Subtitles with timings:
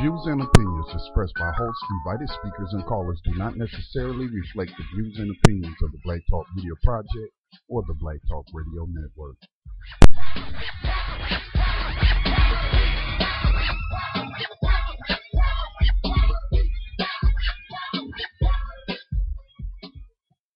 [0.00, 4.84] views and opinions expressed by hosts, invited speakers, and callers do not necessarily reflect the
[4.94, 7.32] views and opinions of the Black Talk Media Project
[7.68, 9.36] or the Black Talk Radio Network.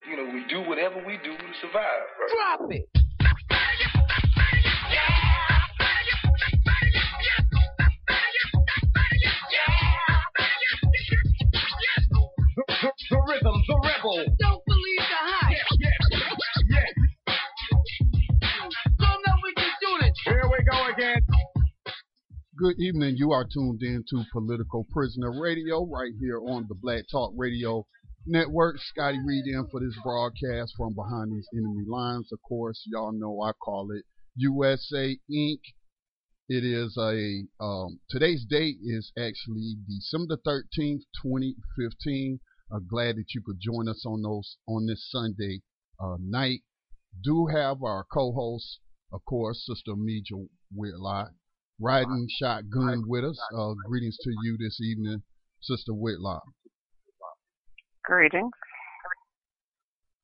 [0.08, 1.84] You know, we do whatever we do to survive.
[2.18, 2.58] Right?
[2.58, 2.97] Drop it.
[22.78, 23.16] Evening.
[23.16, 27.84] You are tuned in to Political Prisoner Radio right here on the Black Talk Radio
[28.24, 28.76] Network.
[28.78, 32.30] Scotty Reed in for this broadcast from behind these enemy lines.
[32.32, 34.04] Of course, y'all know I call it
[34.36, 35.58] USA Inc.
[36.48, 42.38] It is a um, today's date is actually December thirteenth, twenty fifteen.
[42.72, 45.62] Uh, glad that you could join us on those on this Sunday
[46.00, 46.60] uh, night.
[47.24, 48.78] Do have our co-host,
[49.12, 51.32] of course, Sister Meja Whitlock,
[51.80, 53.38] riding shotgun with us.
[53.56, 55.22] Uh, greetings to you this evening,
[55.60, 56.42] Sister Whitlock.
[58.04, 58.52] Greetings.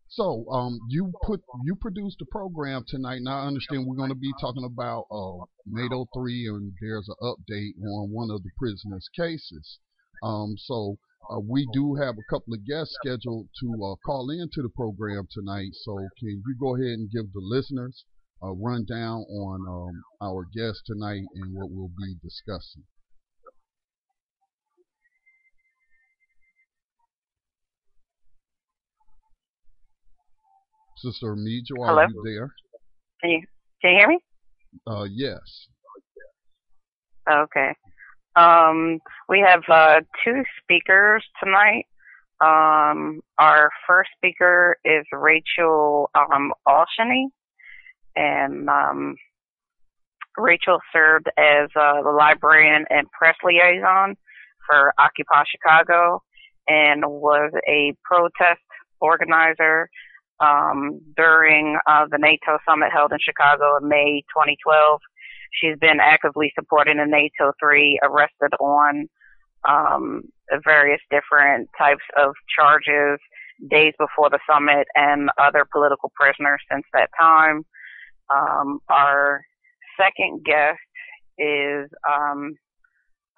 [0.08, 3.19] So, um, you put you produced a program tonight.
[3.22, 7.16] Now I understand we're going to be talking about uh, NATO three, and there's an
[7.20, 9.80] update on one of the prisoners' cases.
[10.22, 10.97] Um, so
[11.30, 15.27] uh, we do have a couple of guests scheduled to uh, call into the program
[15.32, 15.70] tonight.
[15.82, 18.05] So can you go ahead and give the listeners
[18.45, 22.83] a rundown on um, our guest tonight and what we'll be discussing?
[30.98, 31.34] Sister
[31.83, 32.06] are Hello?
[32.06, 32.50] you there?
[33.20, 33.42] Can you
[33.81, 34.19] can you hear me?
[34.87, 35.69] Uh, yes.
[37.31, 37.75] Okay.
[38.37, 41.84] Um, we have uh, two speakers tonight.
[42.41, 47.26] Um, our first speaker is Rachel um, Allshiny,
[48.16, 49.16] and um,
[50.36, 54.16] Rachel served as uh, the librarian and press liaison
[54.69, 56.22] for Occupy Chicago,
[56.66, 58.62] and was a protest
[59.00, 59.88] organizer
[60.41, 65.00] um, during uh, the NATO summit held in Chicago in May 2012.
[65.52, 69.06] She's been actively supporting the NATO 3, arrested on
[69.69, 70.22] um,
[70.64, 73.20] various different types of charges
[73.70, 77.64] days before the summit, and other political prisoners since that time.
[78.33, 79.43] Um, our
[79.99, 80.79] second guest
[81.39, 82.55] is um,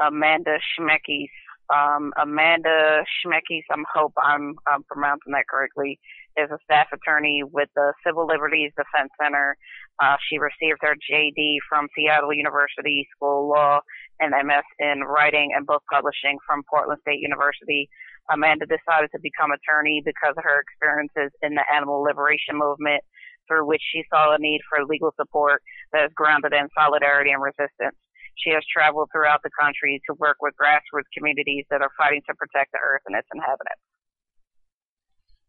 [0.00, 1.30] Amanda Schmeckis.
[1.66, 5.98] Um, Amanda Schmeckis, I hope I'm, I'm pronouncing that correctly,
[6.36, 9.56] is a staff attorney with the Civil Liberties Defense Center.
[10.00, 13.80] Uh, she received her JD from Seattle University School of Law
[14.20, 17.88] and MS in writing and book publishing from Portland State University.
[18.30, 23.02] Amanda decided to become attorney because of her experiences in the animal liberation movement,
[23.46, 27.42] through which she saw a need for legal support that is grounded in solidarity and
[27.42, 27.96] resistance.
[28.36, 32.34] She has traveled throughout the country to work with grassroots communities that are fighting to
[32.34, 33.80] protect the earth and its inhabitants.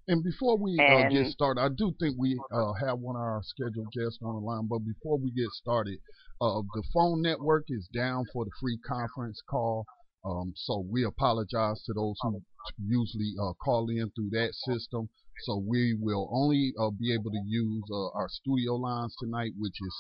[0.08, 3.42] And before we uh, get started, I do think we uh, have one of our
[3.44, 4.68] scheduled guests on the line.
[4.70, 6.00] But before we get started,
[6.40, 9.86] uh, the phone network is down for the free conference call.
[10.26, 12.42] Um, so we apologize to those who
[12.86, 15.10] usually uh, call in through that system.
[15.46, 19.76] So we will only uh, be able to use uh, our studio lines tonight, which
[19.80, 19.94] is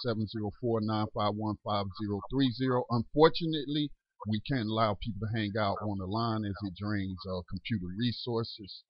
[0.63, 2.83] 704-951-5030.
[2.89, 3.91] Unfortunately,
[4.27, 7.85] we can't allow people to hang out on the line as it drains uh, computer
[7.97, 8.83] resources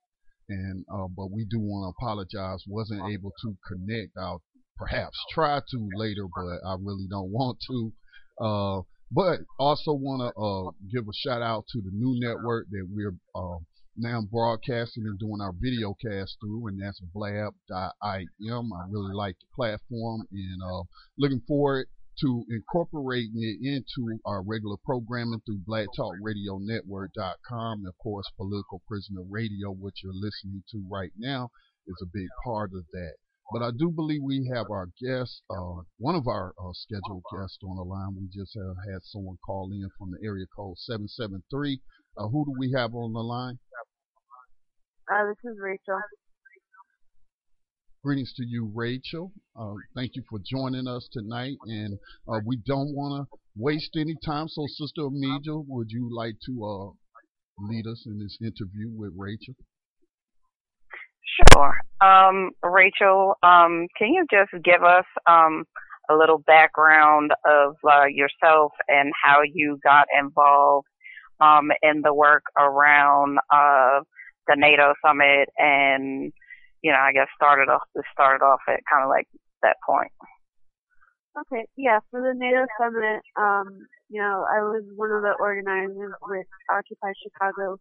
[0.49, 2.63] and uh, but we do want to apologize.
[2.67, 4.17] Wasn't able to connect.
[4.17, 4.41] I'll
[4.77, 7.93] perhaps try to later, but I really don't want to.
[9.11, 13.15] But also want to uh, give a shout out to the new network that we're
[13.33, 13.59] uh,
[13.95, 17.93] now broadcasting and doing our video cast through, and that's blab.im.
[18.01, 18.25] I
[18.89, 20.83] really like the platform and uh,
[21.17, 21.87] looking forward
[22.19, 27.79] to incorporating it into our regular programming through blacktalkradionetwork.com.
[27.79, 31.51] And of course, Political Prisoner Radio, which you're listening to right now,
[31.87, 33.15] is a big part of that.
[33.51, 37.59] But I do believe we have our guest, uh, one of our uh, scheduled guests
[37.63, 38.15] on the line.
[38.19, 41.79] We just uh, had someone call in from the area code 773.
[42.17, 43.59] Uh, who do we have on the line?
[45.09, 46.01] Uh, this is Rachel.
[48.03, 49.31] Greetings to you, Rachel.
[49.57, 51.55] Uh, thank you for joining us tonight.
[51.63, 51.97] And
[52.27, 54.49] uh, we don't want to waste any time.
[54.49, 59.55] So, Sister Amelia, would you like to uh, lead us in this interview with Rachel?
[61.53, 61.73] Sure.
[61.99, 65.65] Um, Rachel, um, can you just give us um,
[66.09, 70.87] a little background of uh, yourself and how you got involved
[71.39, 74.01] um, in the work around uh,
[74.47, 76.31] the NATO summit, and
[76.81, 77.83] you know, I guess started off
[78.13, 79.27] started off at kind of like
[79.63, 80.11] that point.
[81.37, 86.13] Okay, yeah, for the NATO summit, um, you know, I was one of the organizers
[86.23, 87.77] with Occupy Chicago,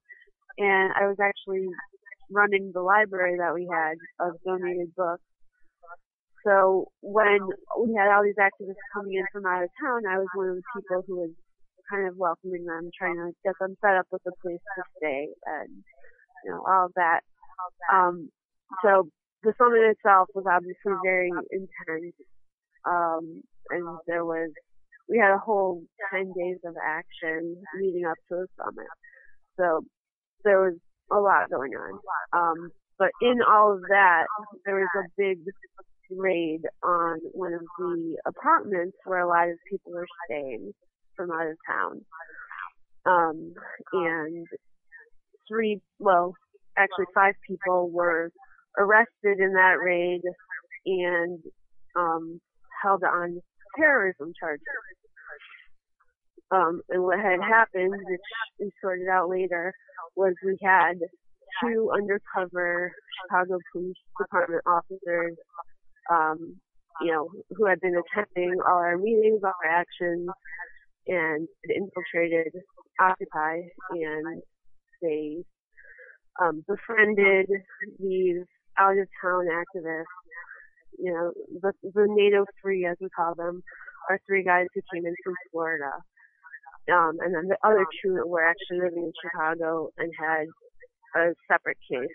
[0.58, 1.68] and I was actually
[2.30, 5.22] running the library that we had of donated books.
[6.44, 7.38] So when
[7.80, 10.56] we had all these activists coming in from out of town, I was one of
[10.56, 11.30] the people who was
[11.90, 15.28] kind of welcoming them, trying to get them set up with a place to stay
[15.46, 15.70] and,
[16.44, 17.20] you know, all of that.
[17.92, 18.30] Um,
[18.82, 19.08] so
[19.42, 22.14] the summit itself was obviously very intense.
[22.86, 24.50] Um, and there was,
[25.08, 25.82] we had a whole
[26.12, 28.90] 10 days of action leading up to the summit.
[29.58, 29.82] So
[30.44, 30.74] there was
[31.10, 31.98] a lot going on.
[32.32, 34.24] Um, but in all of that,
[34.64, 35.38] there was a big
[36.10, 40.72] raid on one of the apartments where a lot of people were staying
[41.16, 42.00] from out of town.
[43.04, 43.54] Um,
[43.92, 44.46] and
[45.48, 46.34] three, well,
[46.76, 48.30] actually five people were
[48.78, 50.20] arrested in that raid
[50.86, 51.38] and
[51.96, 52.40] um,
[52.82, 53.40] held on
[53.76, 54.62] terrorism charges.
[56.50, 58.20] Um, and what had happened, which
[58.60, 59.74] we sorted out later,
[60.14, 60.98] was we had
[61.62, 65.36] two undercover Chicago Police Department officers,
[66.10, 66.56] um,
[67.00, 70.28] you know, who had been attending all our meetings, all our actions,
[71.08, 72.52] and infiltrated
[73.00, 73.60] Occupy,
[73.90, 74.42] and
[75.02, 75.44] they
[76.40, 77.46] um, befriended
[77.98, 78.42] these
[78.78, 80.04] out of town activists.
[80.98, 83.62] You know, the, the NATO three, as we call them,
[84.08, 85.90] are three guys who came in from Florida.
[86.92, 90.46] Um, and then the other two were actually living in Chicago and had
[91.16, 92.08] a separate case.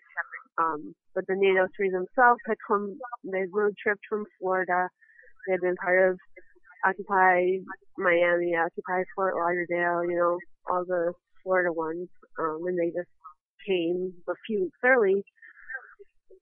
[0.58, 4.88] Um, but the NATO three themselves had come, they road tripped from Florida.
[5.48, 6.20] They had been part of
[6.86, 7.60] Occupy
[7.98, 10.38] Miami, Occupy Fort Lauderdale, you know,
[10.70, 11.14] all the
[11.44, 12.08] Florida ones.
[12.40, 13.10] Um, and they just
[13.68, 15.24] came a few weeks early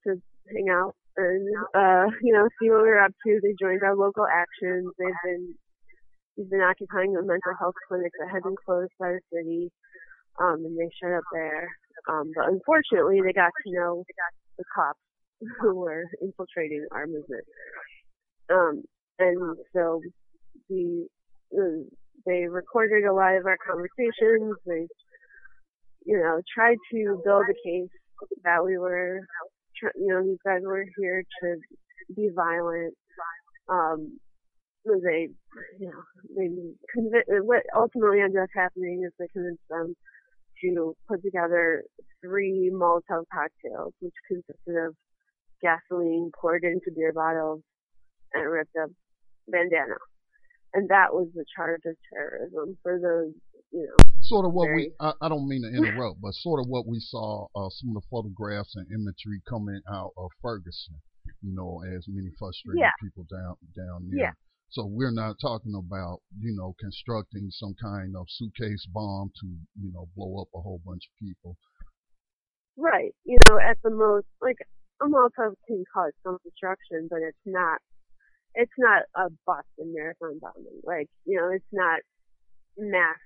[0.06, 0.22] to
[0.54, 3.40] hang out and, uh, you know, see what we were up to.
[3.42, 4.92] They joined our local actions.
[4.98, 5.56] They've been,
[6.40, 9.72] we've been occupying a mental health clinic that had been closed by the city.
[10.40, 11.68] Um, and they showed up there.
[12.08, 14.04] Um, but unfortunately, they got to know
[14.58, 15.00] the cops
[15.60, 17.44] who were infiltrating our movement.
[18.50, 18.84] Um,
[19.20, 20.02] and so
[20.72, 21.84] uh,
[22.26, 24.56] they recorded a lot of our conversations.
[24.66, 24.88] They,
[26.06, 27.90] you know, tried to build a case
[28.46, 29.20] that we were,
[29.96, 31.56] you know, these guys were here to
[32.16, 32.94] be violent.
[33.68, 34.20] Um,
[34.86, 35.30] they,
[35.80, 36.04] you know,
[36.36, 39.96] they what ultimately ended up happening is they convinced them
[40.62, 41.84] to put together
[42.22, 44.96] three Molotov cocktails, which consisted of
[45.62, 47.62] gasoline poured into beer bottles
[48.34, 48.90] and a ripped up
[49.48, 49.96] bandana.
[50.74, 53.34] And that was the charge of terrorism for those,
[53.72, 54.06] you know.
[54.22, 54.78] Sort of what very...
[54.78, 57.96] we, I, I, don't mean to interrupt, but sort of what we saw, uh, some
[57.96, 61.02] of the photographs and imagery coming out of Ferguson,
[61.42, 62.94] you know, as many frustrated yeah.
[63.02, 64.30] people down, down there.
[64.30, 64.31] Yeah.
[64.71, 69.48] So we're not talking about, you know, constructing some kind of suitcase bomb to,
[69.81, 71.57] you know, blow up a whole bunch of people.
[72.77, 73.12] Right.
[73.25, 74.57] You know, at the most, like,
[75.01, 77.80] a Molotov can cause some destruction, but it's not,
[78.54, 80.81] it's not a Boston Marathon bombing.
[80.83, 82.00] Like, you know, it's not
[82.77, 83.18] mass,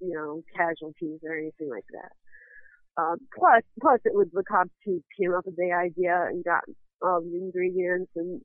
[0.00, 2.12] you know, casualties or anything like that.
[2.96, 6.64] Um, plus, plus it was the cops who came up with the idea and got
[7.02, 8.40] all the ingredients and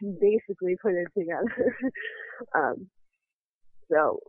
[0.00, 1.76] basically put it together.
[2.54, 2.88] um,
[3.90, 4.20] so,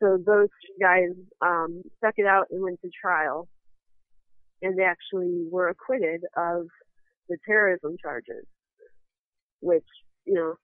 [0.00, 0.48] so those
[0.80, 1.10] guys
[1.42, 3.48] um, stuck it out and went to trial,
[4.62, 6.66] and they actually were acquitted of
[7.28, 8.46] the terrorism charges,
[9.60, 9.84] which
[10.24, 10.54] you know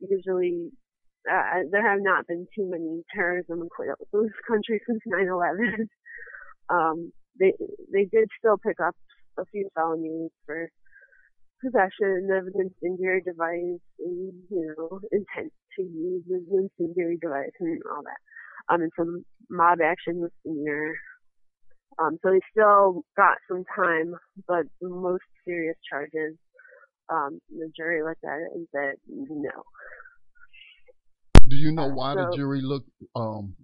[0.00, 0.70] usually
[1.30, 5.88] uh, there have not been too many terrorism acquittals in this country since 9/11.
[6.70, 7.52] um, they
[7.92, 8.96] they did still pick up
[9.38, 10.70] a few felonies for
[11.62, 16.46] possession of an incendiary device and, you know, intent to use an
[16.78, 18.72] incendiary device and all that.
[18.72, 20.94] Um, and some mob action misdemeanor.
[21.98, 24.14] Um, so he still got some time,
[24.46, 26.36] but the most serious charges,
[27.08, 29.62] um, the jury looked at it and said no.
[31.48, 33.54] Do you know why so, the jury looked, um,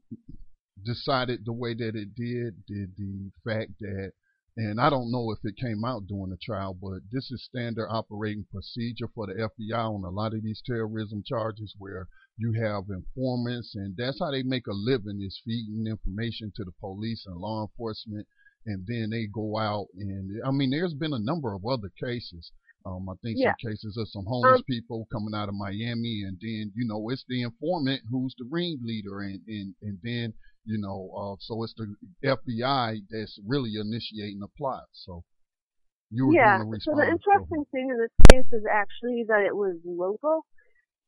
[0.85, 2.65] decided the way that it did?
[2.67, 4.13] Did the fact that
[4.57, 7.89] and I don't know if it came out during the trial, but this is standard
[7.89, 12.07] operating procedure for the FBI on a lot of these terrorism charges where
[12.37, 16.73] you have informants and that's how they make a living is feeding information to the
[16.81, 18.27] police and law enforcement
[18.67, 22.51] and then they go out and I mean there's been a number of other cases
[22.87, 23.55] Um, I think Yeah.
[23.63, 27.09] some cases of some homeless Um, people coming out of Miami, and then you know
[27.09, 31.75] it's the informant who's the ringleader, and and and then you know, uh, so it's
[31.75, 31.95] the
[32.25, 34.85] FBI that's really initiating the plot.
[34.93, 35.23] So
[36.11, 36.59] you were yeah.
[36.59, 40.45] to So the interesting thing in this case is actually that it was local.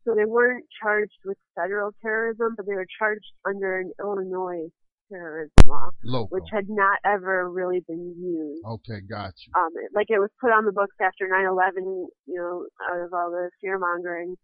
[0.04, 4.70] So they weren't charged with federal terrorism, but they were charged under an Illinois
[5.10, 6.28] terrorism law, local.
[6.30, 8.64] which had not ever really been used.
[8.64, 9.52] Okay, got you.
[9.58, 13.12] Um, it- like it was put on the books after 9/11, you know, out of
[13.12, 14.36] all the fear mongering.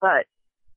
[0.00, 0.26] But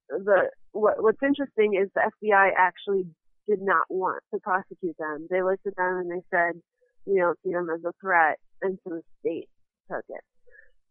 [0.10, 3.05] the what what's interesting is the FBI actually
[3.48, 5.28] did not want to prosecute them.
[5.30, 6.62] They looked at them and they said,
[7.06, 9.50] we don't see them as a threat, and so the state
[9.92, 10.24] took it.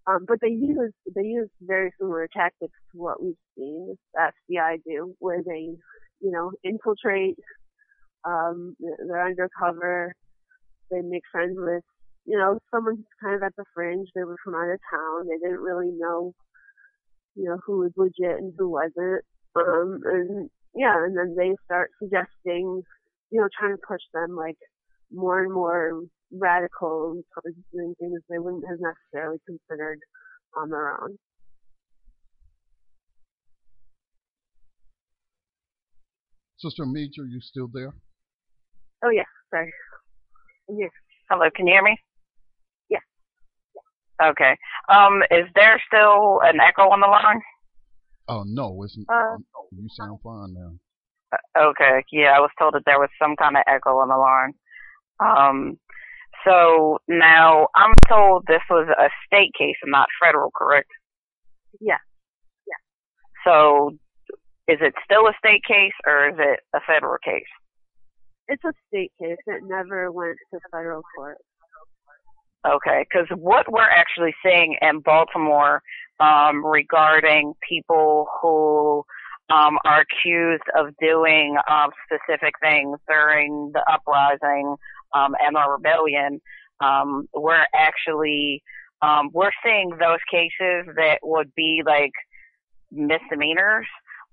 [0.06, 4.82] Um, but they used they use very similar tactics to what we've seen the FBI
[4.84, 5.68] do, where they,
[6.20, 7.38] you know, infiltrate.
[8.24, 10.14] Um, they're undercover.
[10.90, 11.84] They make friends with,
[12.26, 14.08] you know, someone who's kind of at the fringe.
[14.14, 15.28] They were from out of town.
[15.28, 16.34] They didn't really know,
[17.36, 19.24] you know, who was legit and who wasn't.
[19.54, 22.82] Um, and yeah, and then they start suggesting,
[23.30, 24.56] you know, trying to push them like
[25.12, 26.02] more and more
[26.32, 29.98] radical towards doing things they wouldn't have necessarily considered
[30.56, 31.16] on their own.
[36.58, 37.92] Sister Major, you still there?
[39.04, 39.72] Oh yeah, sorry.
[40.68, 40.86] Yeah.
[41.28, 41.96] Hello, can you hear me?
[42.88, 42.98] Yeah.
[44.22, 44.56] Okay.
[44.88, 47.42] Um, is there still an echo on the line?
[48.28, 50.72] Oh no, it's Uh, um, you sound fine now.
[51.58, 52.04] Okay.
[52.12, 54.52] Yeah, I was told that there was some kind of echo on the line.
[55.18, 55.78] Um,
[56.44, 60.90] so now I'm told this was a state case and not federal, correct?
[61.80, 61.98] Yeah.
[62.66, 62.80] Yeah.
[63.44, 63.92] So
[64.68, 67.50] is it still a state case or is it a federal case?
[68.48, 69.38] It's a state case.
[69.46, 71.38] It never went to federal court.
[72.66, 75.82] Okay, because what we're actually seeing in Baltimore
[76.20, 79.04] um, regarding people who
[79.52, 84.76] um, are accused of doing um, specific things during the uprising
[85.12, 86.40] um, and the rebellion,
[86.80, 88.62] um, we're actually
[89.02, 92.12] um, we're seeing those cases that would be like
[92.92, 93.86] misdemeanors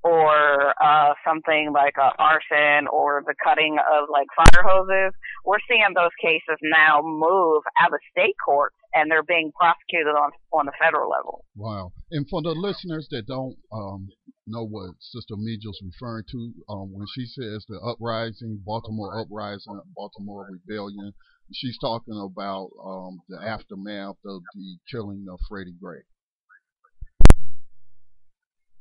[0.03, 5.13] or uh something like arson or the cutting of like fire hoses
[5.45, 10.31] we're seeing those cases now move out of state courts and they're being prosecuted on
[10.53, 11.91] on the federal level Wow.
[12.11, 14.07] And for the listeners that don't um,
[14.47, 20.47] know what Sister Mejal's referring to, um, when she says the uprising, Baltimore uprising, Baltimore
[20.49, 21.13] rebellion,
[21.53, 25.99] she's talking about um, the aftermath of the killing of Freddie Gray.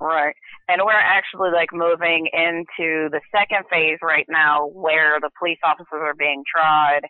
[0.01, 0.35] Right.
[0.69, 5.89] And we're actually like moving into the second phase right now where the police officers
[5.93, 7.01] are being tried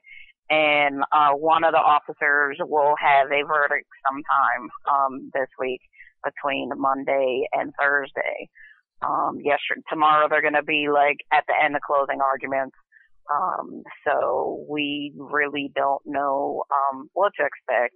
[0.51, 5.81] and uh one of the officers will have a verdict sometime um this week
[6.25, 8.49] between Monday and Thursday.
[9.03, 12.77] Um yesterday tomorrow they're gonna be like at the end of closing arguments.
[13.31, 17.95] Um so we really don't know um what to expect.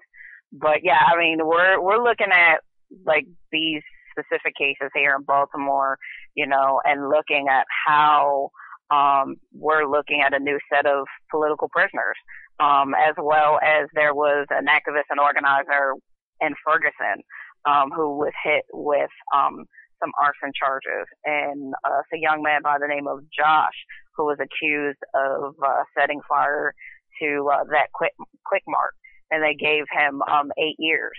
[0.52, 2.61] But yeah, I mean we're we're looking at
[3.06, 3.82] like these
[4.12, 5.99] specific cases here in Baltimore,
[6.35, 8.50] you know, and looking at how
[8.90, 12.16] um, we're looking at a new set of political prisoners,
[12.61, 15.95] um, as well as there was an activist and organizer
[16.40, 17.25] in Ferguson
[17.64, 19.64] um, who was hit with um,
[20.00, 23.78] some arson charges, and uh, a young man by the name of Josh
[24.16, 26.75] who was accused of uh, setting fire
[27.21, 28.12] to uh, that quick
[28.45, 28.95] quick mart,
[29.31, 31.16] and they gave him um, eight years.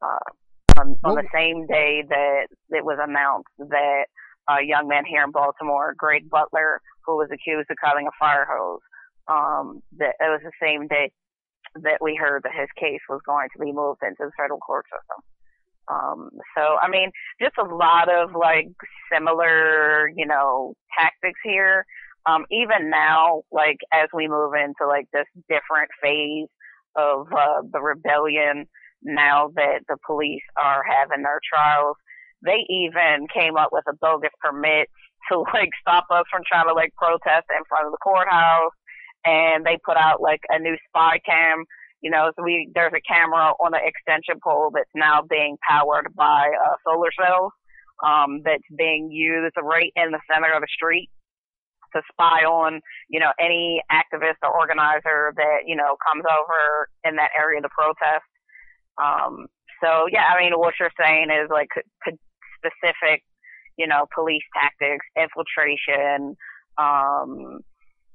[0.00, 0.32] Uh,
[0.82, 4.04] on, on the same day that it was announced that
[4.48, 8.46] a young man here in Baltimore, Greg Butler, who was accused of cutting a fire
[8.50, 8.80] hose,
[9.28, 11.10] um, that it was the same day
[11.76, 14.84] that we heard that his case was going to be moved into the federal court
[14.86, 15.22] system.
[15.88, 17.10] Um, so I mean,
[17.40, 18.68] just a lot of like
[19.12, 21.84] similar, you know, tactics here.
[22.26, 26.48] Um, even now, like as we move into like this different phase
[26.94, 28.66] of uh, the rebellion,
[29.02, 31.96] now that the police are having their trials,
[32.44, 34.88] they even came up with a bogus permit
[35.30, 38.74] to like stop us from trying to like protest in front of the courthouse.
[39.24, 41.64] And they put out like a new spy cam.
[42.02, 46.12] You know, so we there's a camera on the extension pole that's now being powered
[46.16, 47.52] by uh, solar cells.
[48.02, 51.08] Um, that's being used right in the center of the street
[51.94, 57.16] to spy on, you know, any activist or organizer that, you know, comes over in
[57.16, 58.26] that area to protest.
[59.00, 59.46] Um,
[59.82, 61.68] so yeah, I mean, what you're saying is like
[62.58, 63.22] specific,
[63.76, 66.36] you know, police tactics, infiltration,
[66.78, 67.60] um,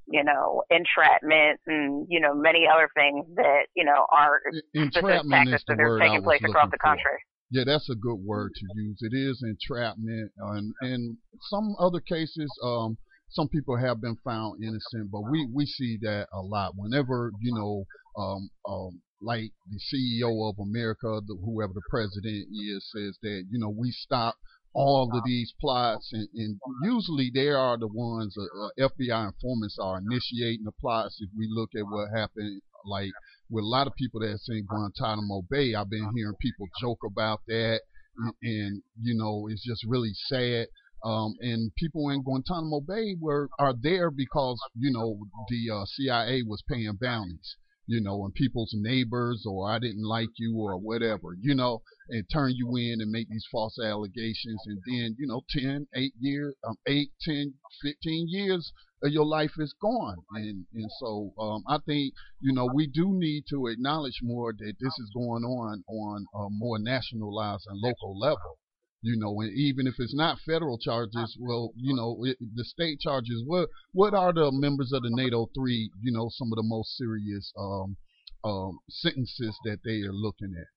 [0.09, 4.39] you know, entrapment and, you know, many other things that, you know, are
[4.73, 7.03] specific tactics that are taking place across the country.
[7.03, 7.19] For.
[7.51, 8.97] Yeah, that's a good word to use.
[9.01, 11.17] It is entrapment, and in
[11.49, 12.97] some other cases, um,
[13.29, 16.73] some people have been found innocent, but we we see that a lot.
[16.75, 17.85] Whenever you know,
[18.21, 23.59] um, um, like the CEO of America, the, whoever the president is, says that you
[23.59, 24.35] know we stop
[24.73, 29.77] all of these plots, and, and usually they are the ones uh, uh, FBI informants
[29.81, 31.17] are initiating the plots.
[31.19, 33.11] If we look at what happened, like
[33.49, 37.41] with a lot of people that's in Guantanamo Bay, I've been hearing people joke about
[37.47, 37.81] that,
[38.17, 40.67] and, and you know it's just really sad.
[41.03, 45.17] Um, and people in Guantanamo Bay were are there because you know
[45.49, 47.55] the uh, CIA was paying bounties
[47.87, 52.25] you know, and people's neighbors or I didn't like you or whatever, you know, and
[52.31, 54.61] turn you in and make these false allegations.
[54.65, 59.51] And then, you know, 10, 8 years, um, 8, 10, 15 years of your life
[59.57, 60.17] is gone.
[60.31, 64.73] And, and so um, I think, you know, we do need to acknowledge more that
[64.79, 68.57] this is going on on a more nationalized and local level
[69.01, 72.99] you know, and even if it's not federal charges, well, you know, it, the state
[72.99, 73.43] charges.
[73.45, 75.91] What what are the members of the NATO three?
[76.01, 77.95] You know, some of the most serious um,
[78.43, 80.67] um, sentences that they are looking at.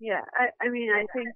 [0.00, 1.28] Yeah, I, I mean, I think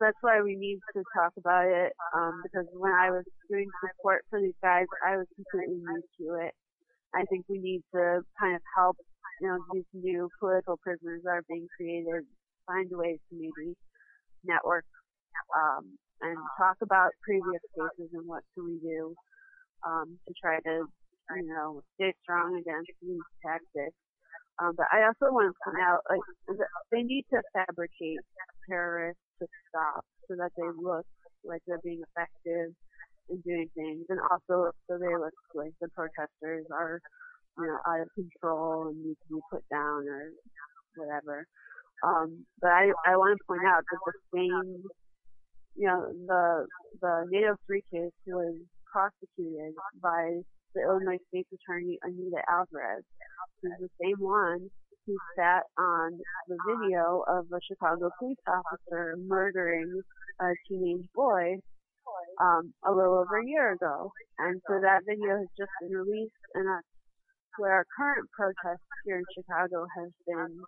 [0.00, 1.92] that's why we need to talk about it.
[2.14, 6.46] Um, because when I was doing support for these guys, I was completely new to
[6.46, 6.54] it.
[7.14, 8.96] I think we need to kind of help
[9.40, 12.24] you know, these new political prisoners are being created,
[12.66, 13.74] find ways to maybe
[14.44, 14.84] network
[15.54, 15.84] um,
[16.20, 19.14] and talk about previous cases and what can we do
[19.86, 20.86] um, to try to,
[21.36, 23.94] you know, stay strong against these tactics.
[24.58, 26.58] Um, but I also want to point out, like,
[26.90, 28.18] they need to fabricate
[28.68, 31.06] terrorists to stop so that they look
[31.44, 32.74] like they're being effective
[33.30, 37.00] in doing things, and also so they look like the protesters are
[37.58, 40.30] you know, out of control and need to be put down or
[40.96, 41.46] whatever.
[42.02, 44.82] Um, but I, I want to point out that the same,
[45.74, 46.66] you know, the,
[47.00, 48.54] the NATO 3 case was
[48.92, 50.40] prosecuted by
[50.74, 53.02] the Illinois State's Attorney Anita Alvarez,
[53.62, 54.70] who's the same one
[55.06, 60.00] who sat on the video of a Chicago police officer murdering
[60.40, 61.56] a teenage boy
[62.40, 64.12] um, a little over a year ago.
[64.38, 66.86] And so that video has just been released, and that's
[67.58, 70.62] where our current protests here in Chicago has been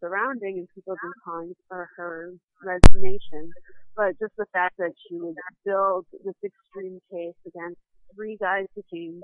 [0.00, 3.50] surrounding and people have been calling for her resignation.
[3.96, 7.80] But just the fact that she would build this extreme case against
[8.14, 9.20] three guys who came,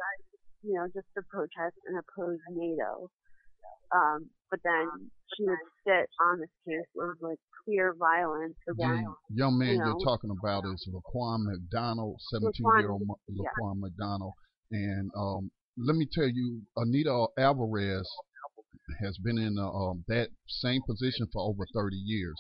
[0.63, 3.09] you know, just to protest and oppose NATO.
[3.95, 9.07] Um, but then she would sit on this case of like clear violence against.
[9.31, 13.81] The young man you are talking about is Laquan McDonald, 17 year old Laquan yeah.
[13.81, 14.33] McDonald.
[14.73, 18.09] And um, let me tell you, Anita Alvarez
[19.01, 22.37] has been in uh, um, that same position for over 30 years.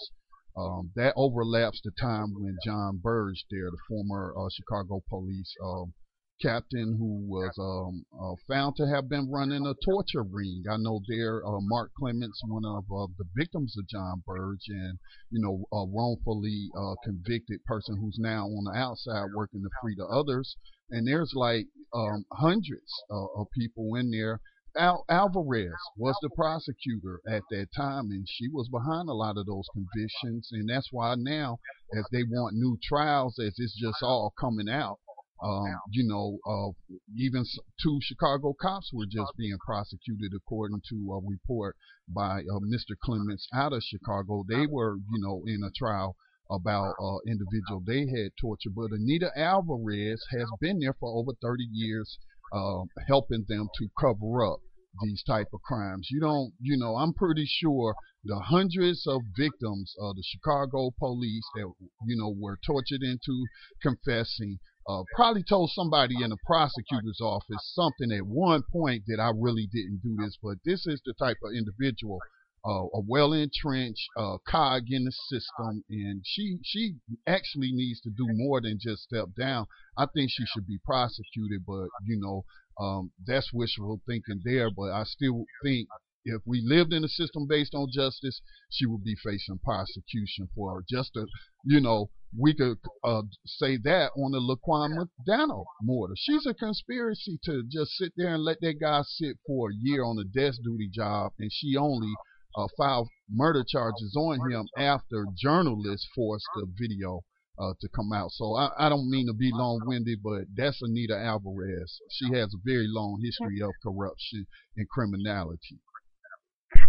[0.56, 5.92] Um, that overlaps the time when John Burge, there, the former uh, Chicago police um,
[6.40, 10.62] captain who was um, uh, found to have been running a torture ring.
[10.70, 14.98] I know there, uh, Mark Clements, one of uh, the victims of John Burge, and
[15.30, 19.94] you know, a wrongfully uh, convicted person who's now on the outside working to free
[19.96, 20.56] the others.
[20.90, 24.40] And there's like um, hundreds uh, of people in there.
[24.76, 29.46] Al- Alvarez was the prosecutor at that time, and she was behind a lot of
[29.46, 30.48] those convictions.
[30.50, 31.58] And that's why now,
[31.96, 34.98] as they want new trials, as it's just all coming out,
[35.42, 37.44] um, you know, uh, even
[37.82, 41.76] two Chicago cops were just being prosecuted, according to a report
[42.08, 42.96] by uh, Mr.
[43.02, 44.44] Clements out of Chicago.
[44.48, 46.16] They were, you know, in a trial
[46.50, 48.74] about uh, individual they had tortured.
[48.74, 52.18] But Anita Alvarez has been there for over 30 years,
[52.52, 54.60] uh, helping them to cover up
[55.02, 56.08] these type of crimes.
[56.10, 61.44] You don't, you know, I'm pretty sure the hundreds of victims of the Chicago police
[61.56, 61.72] that,
[62.06, 63.44] you know, were tortured into
[63.82, 69.30] confessing uh, probably told somebody in the prosecutor's office something at one point that I
[69.34, 72.18] really didn't do this, but this is the type of individual
[72.64, 76.94] a well entrenched uh, cog in the system, and she she
[77.26, 79.66] actually needs to do more than just step down.
[79.98, 82.44] I think she should be prosecuted, but you know
[82.80, 84.70] um, that's wishful thinking there.
[84.70, 85.88] But I still think
[86.24, 90.82] if we lived in a system based on justice, she would be facing prosecution for
[90.88, 91.26] just a,
[91.64, 96.14] you know, we could uh, say that on the Laquan McDonald murder.
[96.16, 100.02] She's a conspiracy to just sit there and let that guy sit for a year
[100.02, 102.12] on a desk duty job, and she only
[102.56, 107.20] uh, filed murder charges on him after journalists forced the video
[107.58, 108.30] uh, to come out.
[108.32, 112.00] So I, I don't mean to be long-winded, but that's Anita Alvarez.
[112.10, 115.78] She has a very long history of corruption and criminality.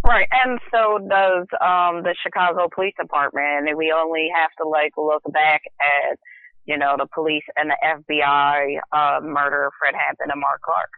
[0.06, 3.70] Right, and so does um the Chicago Police Department.
[3.70, 6.18] And we only have to like look back at,
[6.66, 10.90] you know, the police and the FBI uh murder of Fred Hampton and Mark Clark.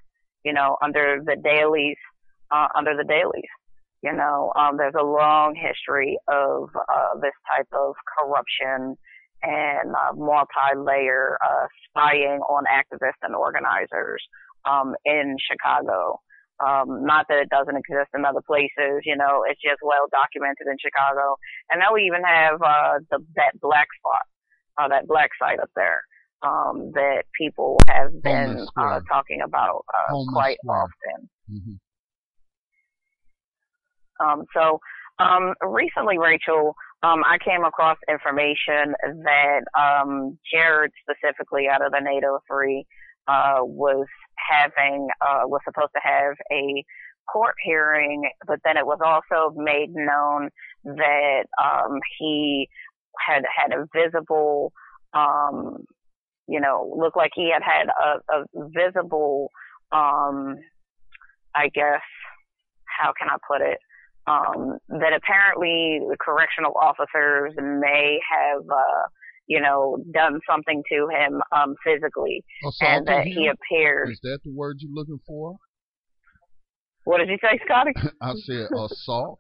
[0.43, 1.99] You know, under the Daleys,
[2.51, 3.51] uh under the Daleys.
[4.03, 8.95] You know, um there's a long history of uh this type of corruption
[9.43, 14.23] and uh, multi-layer uh spying on activists and organizers
[14.65, 16.19] um in Chicago.
[16.59, 20.65] Um, not that it doesn't exist in other places, you know, it's just well documented
[20.65, 21.37] in Chicago.
[21.69, 24.25] And now we even have, uh, the, that black spot,
[24.81, 26.01] uh, that black site up there,
[26.41, 31.29] um, that people have been, uh, talking about, uh, quite often.
[31.45, 31.73] Mm-hmm.
[34.19, 34.79] Um, so,
[35.19, 42.01] um, recently, Rachel, um, I came across information that, um, Jared specifically out of the
[42.01, 42.85] NATO 3,
[43.27, 44.05] uh, was
[44.37, 46.83] having uh, was supposed to have a
[47.31, 50.49] court hearing, but then it was also made known
[50.85, 52.69] that um, he
[53.19, 54.71] had had a visible,
[55.13, 55.85] um,
[56.47, 59.51] you know, looked like he had had a, a visible,
[59.91, 60.55] um,
[61.55, 62.01] I guess,
[62.85, 63.79] how can I put it?
[64.27, 69.07] Um, that apparently the correctional officers may have uh,
[69.47, 72.43] you know, done something to him um, physically,
[72.81, 74.11] and that he appeared.
[74.11, 75.55] Is that the word you're looking for?
[77.05, 77.91] What did you say, Scotty?
[78.21, 79.39] I said assault.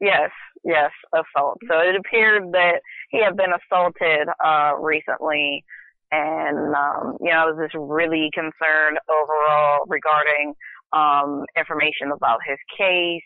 [0.00, 0.30] yes,
[0.64, 1.58] yes, assault.
[1.70, 5.64] So it appeared that he had been assaulted uh, recently,
[6.10, 10.54] and um, you know, I was just really concerned overall regarding
[10.92, 13.22] um, information about his case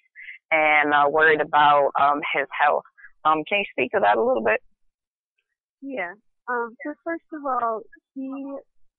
[0.51, 2.85] and uh, worried about um, his health.
[3.25, 4.61] Um, can you speak to that a little bit?
[5.83, 6.15] Yeah.
[6.49, 7.81] Um, so first of all,
[8.15, 8.31] he,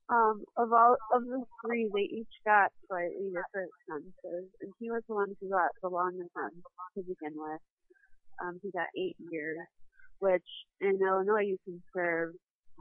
[0.09, 5.01] um, of all of the three, they each got slightly different sentences, and he was
[5.07, 6.63] the one who got the longest sentence
[6.95, 7.61] to begin with.
[8.43, 9.57] Um, he got eight years,
[10.19, 10.45] which
[10.81, 12.33] in Illinois you can serve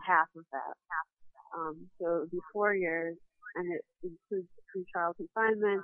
[0.04, 0.74] half of that.
[1.56, 3.16] Um, so it would be four years,
[3.54, 5.82] and it includes pre-trial confinement.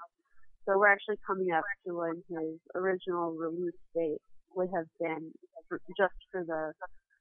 [0.67, 4.23] So we're actually coming up to when his original release date
[4.55, 5.33] would have been
[5.69, 6.73] for, just for the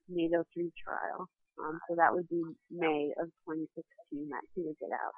[0.10, 1.28] NATO 3 trial.
[1.58, 5.14] Um, so that would be May of 2016 that he would get out.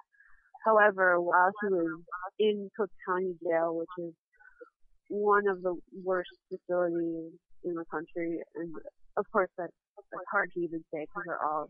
[0.65, 2.01] However, while he was
[2.39, 4.13] in Cook County Jail, which is
[5.09, 7.31] one of the worst facilities
[7.63, 8.73] in the country, and
[9.17, 9.73] of course that's,
[10.11, 11.67] that's hard to even say because they're all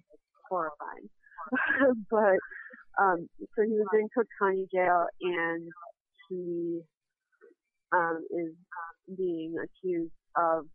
[0.49, 1.09] horrifying.
[2.11, 2.37] but
[3.01, 5.67] um, so he was in Cook County Jail, and
[6.29, 6.81] he
[7.93, 8.53] um, is
[9.17, 10.65] being accused of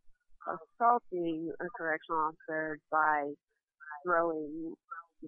[0.47, 3.31] assaulting a correctional officer by
[4.05, 4.73] throwing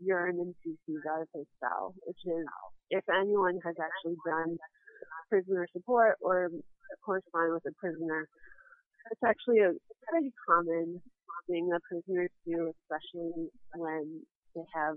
[0.00, 2.46] urine and feces out of his cell, which is,
[2.90, 4.56] if anyone has actually done
[5.28, 6.48] prisoner support or
[7.04, 8.28] correspond with a prisoner,
[9.10, 9.72] it's actually a
[10.08, 11.00] pretty common
[11.48, 14.22] thing that prisoners do, especially when
[14.54, 14.96] they have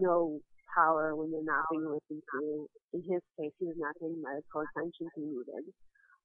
[0.00, 0.38] no
[0.74, 2.66] power when they're not being listened to.
[2.92, 5.72] In his case, he was not getting medical attention he needed.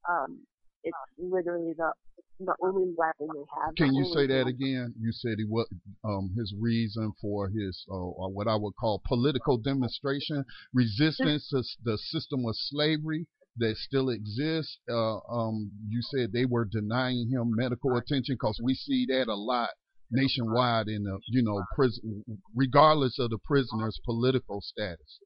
[0.10, 0.46] Um,
[0.84, 1.92] it's literally the
[2.40, 3.76] the only weapon they have.
[3.76, 4.94] Can you say that again?
[5.00, 5.68] You said he was
[6.04, 11.98] um, his reason for his uh, what I would call political demonstration, resistance to the
[11.98, 13.26] system of slavery
[13.58, 14.78] that still exists.
[14.90, 19.36] Uh, um, you said they were denying him medical attention because we see that a
[19.36, 19.70] lot
[20.12, 22.24] nationwide in the you know prison,
[22.56, 25.20] regardless of the prisoner's political status.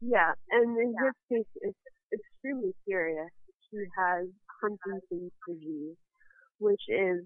[0.00, 1.78] Yeah, and in his case, it's
[2.12, 3.30] extremely serious.
[3.70, 4.26] He has
[4.62, 5.96] Huntington's disease,
[6.58, 7.24] which is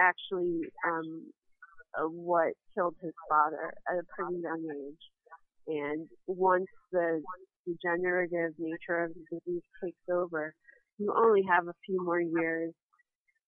[0.00, 1.30] actually um,
[1.96, 5.04] uh, what killed his father at a pretty young age.
[5.68, 7.22] And once the
[7.66, 10.54] degenerative nature of the disease takes over,
[10.98, 12.72] you only have a few more years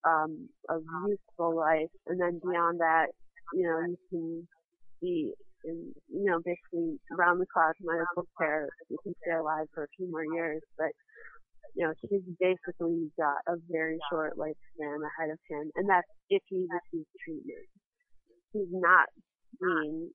[0.04, 3.06] um, of useful life, and then beyond that,
[3.54, 4.48] you know, you can
[5.00, 5.32] be
[5.64, 8.68] in, you know, basically round the clock medical care.
[8.88, 10.90] You can stay alive for a few more years, but
[11.74, 16.42] you know, he's basically got a very short lifespan ahead of him, and that's if
[16.48, 17.66] he receives treatment.
[18.52, 19.06] He's not
[19.60, 20.10] being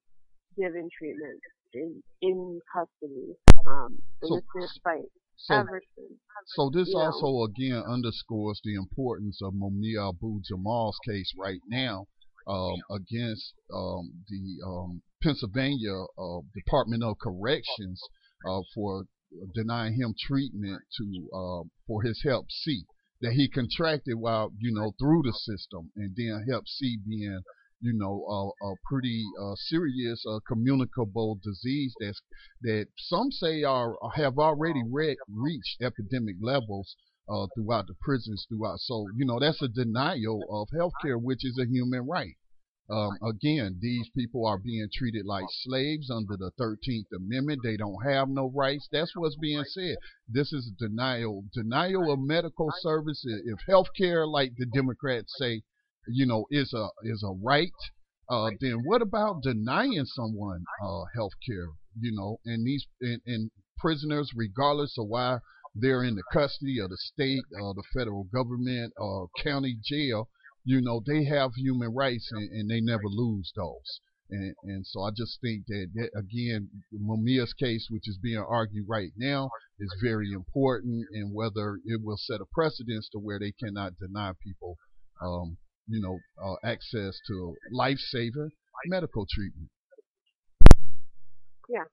[0.58, 1.40] given treatment
[1.74, 3.36] in in custody.
[3.68, 6.20] Um, so, this is fight so, Everson.
[6.48, 7.44] So this you also know.
[7.44, 12.08] again underscores the importance of Mumia Abu Jamal's case right now
[12.48, 18.02] um, against um, the um, Pennsylvania uh, Department of Corrections
[18.48, 19.06] uh, for
[19.54, 22.86] denying him treatment to uh, for his Hep C
[23.22, 27.42] that he contracted while you know through the system, and then Hep C being
[27.82, 32.22] you know, a, a pretty uh, serious uh, communicable disease that's
[32.62, 36.96] that some say are have already re- reached epidemic levels
[37.30, 38.80] uh, throughout the prisons throughout.
[38.80, 42.36] So you know that's a denial of health care, which is a human right.
[42.88, 47.62] Um, again, these people are being treated like slaves under the 13th Amendment.
[47.64, 48.88] They don't have no rights.
[48.92, 49.96] That's what's being said.
[50.30, 53.42] This is denial, denial of medical services.
[53.46, 55.64] If health care, like the Democrats say,
[56.08, 57.72] you know, is a is a right,
[58.30, 61.70] uh, then what about denying someone uh, health care?
[62.00, 65.40] You know, and these and, and prisoners, regardless of why
[65.76, 70.30] they're in the custody of the state, uh, the federal government, or county jail,
[70.64, 74.00] you know, they have human rights and, and they never lose those.
[74.32, 78.86] And, and so I just think that, that again, Mumia's case, which is being argued
[78.88, 83.52] right now, is very important, and whether it will set a precedence to where they
[83.52, 84.78] cannot deny people,
[85.22, 88.50] um, you know, uh, access to life-saving
[88.88, 89.70] medical treatment.
[91.70, 91.86] Yeah.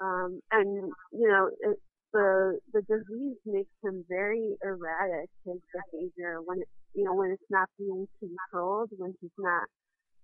[0.00, 1.78] Um, and you know, it,
[2.12, 5.28] the the disease makes him very erratic.
[5.44, 9.66] His behavior when it you know when it's not being controlled, when he's not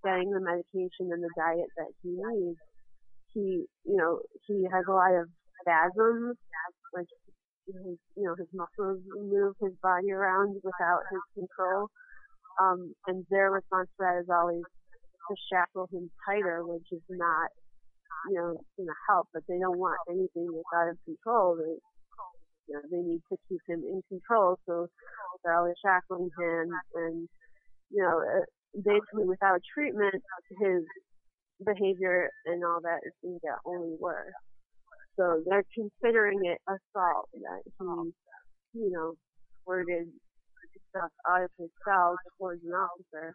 [0.05, 2.59] getting the medication and the diet that he needs,
[3.33, 5.29] he you know he has a lot of
[5.61, 6.37] spasms,
[6.95, 7.07] like
[7.67, 11.89] his you know his muscles move his body around without his control.
[12.61, 17.51] Um, and their response to that is always to shackle him tighter, which is not
[18.29, 21.57] you know, going to help, but they don't want anything that's out of control.
[21.57, 21.77] They,
[22.69, 24.89] you know, they need to keep him in control, so
[25.43, 27.29] they're always shackling him, and
[27.91, 30.23] you know, uh, basically without treatment,
[30.61, 30.83] his
[31.65, 34.33] behavior and all that is going to get only worse.
[35.17, 37.63] So they're considering it assault that
[38.73, 39.15] he, you know,
[39.63, 40.09] squirted
[40.95, 43.35] stuff out of his cell towards an officer.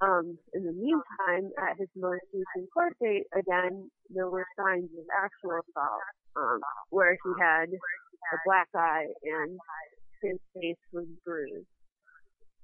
[0.00, 5.06] Um, in the meantime, at his most recent court date, again, there were signs of
[5.14, 6.02] actual assault,
[6.34, 9.58] um, where he had a black eye and
[10.22, 11.66] his face was bruised.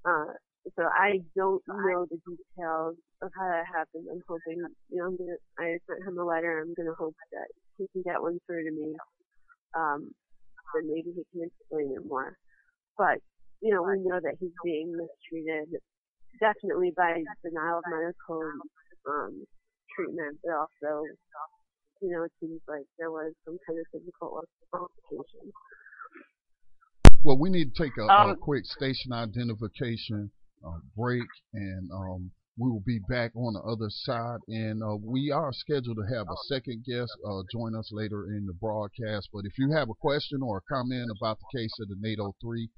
[0.04, 0.34] Uh,
[0.76, 4.06] so I don't know the details of how that happened.
[4.10, 4.58] I'm hoping,
[4.90, 6.60] you know, I'm gonna, I sent him a letter.
[6.60, 8.96] I'm gonna hope that he can get one through to me.
[9.76, 10.10] Um,
[10.74, 12.36] and maybe he can explain it more.
[12.96, 13.18] But,
[13.60, 15.80] you know, we know that he's being mistreated
[16.40, 18.42] definitely by denial of medical
[19.08, 19.44] um,
[19.94, 21.02] treatment, but also,
[22.00, 24.42] you know, it seems like there was some kind of physical
[24.72, 25.52] altercation.
[27.24, 30.30] Well, we need to take a, Um, a quick station identification
[30.64, 34.38] uh, break, and um, we will be back on the other side.
[34.48, 38.46] And uh, we are scheduled to have a second guest uh, join us later in
[38.46, 39.28] the broadcast.
[39.32, 42.34] But if you have a question or a comment about the case of the NATO
[42.40, 42.68] 3,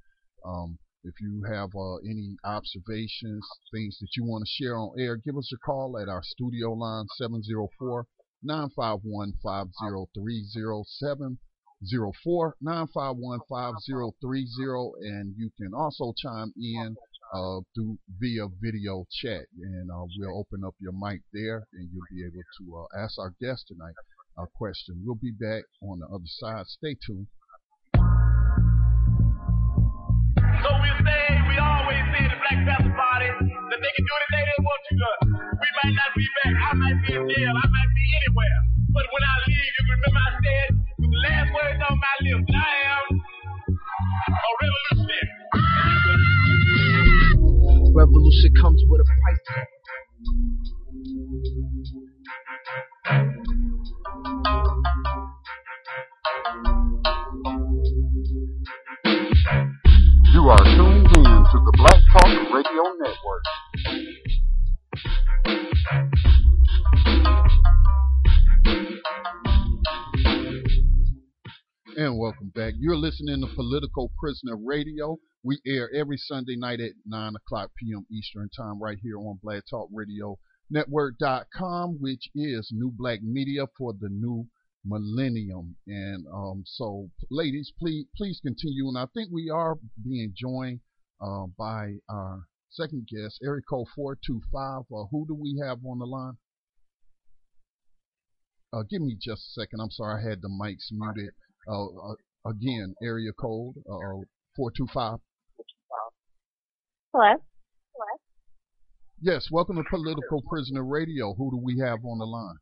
[0.44, 5.16] um, if you have uh, any observations, things that you want to share on air,
[5.16, 8.06] give us a call at our studio line 704
[8.42, 16.96] 951 5030 704 951 5030 and you can also chime in
[17.32, 22.10] uh, through via video chat and uh, we'll open up your mic there and you'll
[22.10, 23.94] be able to uh, ask our guest tonight
[24.38, 25.02] a question.
[25.04, 26.66] We'll be back on the other side.
[26.66, 27.26] Stay tuned.
[30.62, 34.44] So we say, we always say the Black Panther Party that they can do anything
[34.48, 35.10] they want to do.
[35.60, 36.54] We might not be back.
[36.56, 37.49] I might be in jail.
[73.70, 75.16] Political Prisoner Radio.
[75.44, 78.04] We air every Sunday night at 9 o'clock p.m.
[78.10, 80.36] Eastern Time right here on Black Talk Radio
[80.70, 84.48] Network.com, which is new black media for the new
[84.84, 85.76] millennium.
[85.86, 88.88] And um, so, ladies, please please continue.
[88.88, 90.80] And I think we are being joined
[91.24, 94.80] uh, by our second guest, Eric Code 425.
[94.80, 96.36] Uh, who do we have on the line?
[98.72, 99.78] Uh, give me just a second.
[99.80, 101.30] I'm sorry, I had the mics muted.
[101.68, 102.14] Uh, uh,
[102.46, 104.24] again, area code uh,
[104.56, 105.18] 425.
[107.12, 107.34] Hello.
[109.20, 111.34] Yes, welcome to Political Prisoner Radio.
[111.34, 112.56] Who do we have on the line?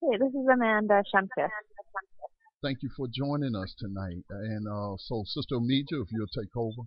[0.00, 1.48] Hey, this is Amanda Schemkes.
[2.62, 4.24] Thank you for joining us tonight.
[4.30, 6.82] And uh, so, Sister Meja, if you'll take over.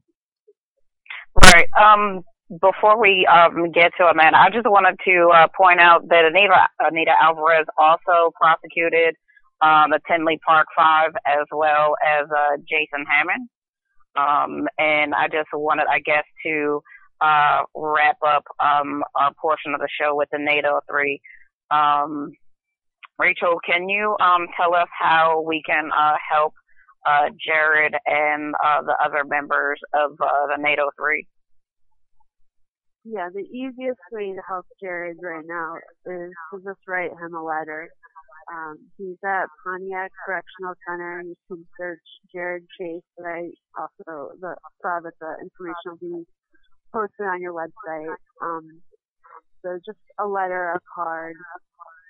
[1.41, 1.67] Right.
[1.79, 2.23] Um,
[2.60, 6.67] before we um, get to Amanda, I just wanted to uh, point out that Anita
[6.79, 9.15] Anita Alvarez also prosecuted
[9.62, 13.50] um, the Park Five as well as uh, Jason Hammond.
[14.15, 16.82] Um, and I just wanted, I guess, to
[17.21, 21.21] uh, wrap up um, our portion of the show with the NATO three.
[21.69, 22.32] Um,
[23.19, 26.54] Rachel, can you um, tell us how we can uh, help
[27.06, 31.28] uh, Jared and uh, the other members of uh, the NATO three?
[33.04, 37.43] Yeah, the easiest way to help Jared right now is to just write him a
[37.43, 37.89] letter.
[38.51, 41.23] Um, he's at Pontiac Correctional Center.
[41.23, 42.03] You can search
[42.35, 43.47] Jared Chase, but I
[43.79, 46.25] also the, saw that the information will be
[46.91, 48.11] posted on your website.
[48.43, 48.67] Um,
[49.63, 51.35] so just a letter, a card,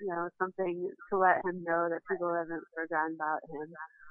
[0.00, 3.68] you know, something to let him know that people haven't forgotten about him.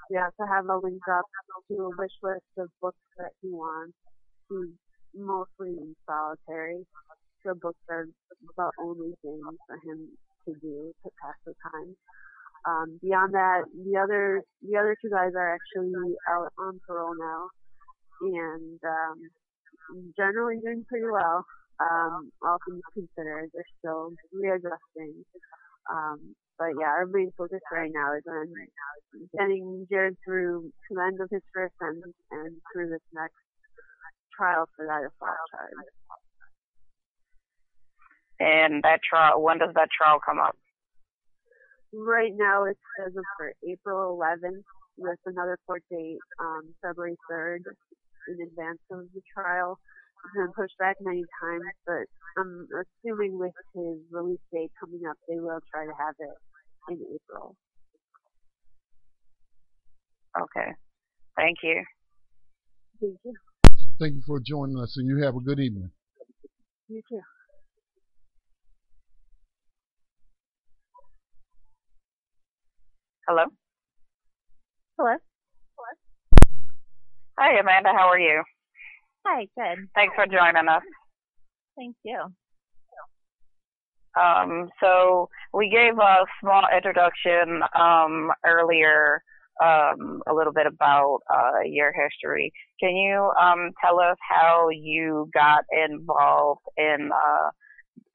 [0.10, 1.26] We also have a link up
[1.68, 3.98] to a wish list of books that he wants.
[4.48, 4.72] He's
[5.16, 6.86] mostly in solitary,
[7.44, 8.06] so books are
[8.56, 10.08] the only thing for him
[10.46, 11.96] to do to pass the time.
[12.66, 15.92] Um, beyond that, the other the other two guys are actually
[16.30, 17.50] out on parole now,
[18.22, 19.18] and um,
[20.16, 21.46] generally doing pretty well.
[21.82, 25.26] Um, all things considered, they're still readjusting.
[25.90, 28.46] Um, but yeah, our main focus right now is on
[29.34, 33.42] getting Jared through to the end of his first sentence and through this next
[34.38, 35.90] trial for that assault charge.
[38.42, 40.58] And that trial, when does that trial come up?
[41.94, 44.64] Right now it's scheduled for April 11th
[44.98, 47.60] with another court date um, February 3rd
[48.30, 49.78] in advance of the trial.
[50.26, 55.18] It's been pushed back many times, but I'm assuming with his release date coming up,
[55.28, 56.38] they will try to have it
[56.90, 57.56] in April.
[60.40, 60.72] Okay.
[61.36, 61.84] Thank you.
[63.00, 63.34] Thank you.
[64.00, 65.92] Thank you for joining us, and you have a good evening.
[66.88, 67.22] You too.
[73.28, 73.44] Hello.
[74.98, 75.16] Hello.
[75.78, 76.42] Hello?
[77.38, 77.90] Hi, Amanda.
[77.96, 78.42] How are you?
[79.26, 79.88] Hi, good.
[79.94, 80.82] Thanks for joining us.
[81.78, 82.20] Thank you.
[84.20, 89.22] Um, so we gave a small introduction um, earlier,
[89.64, 92.52] um, a little bit about uh, your history.
[92.80, 97.50] Can you um, tell us how you got involved in uh,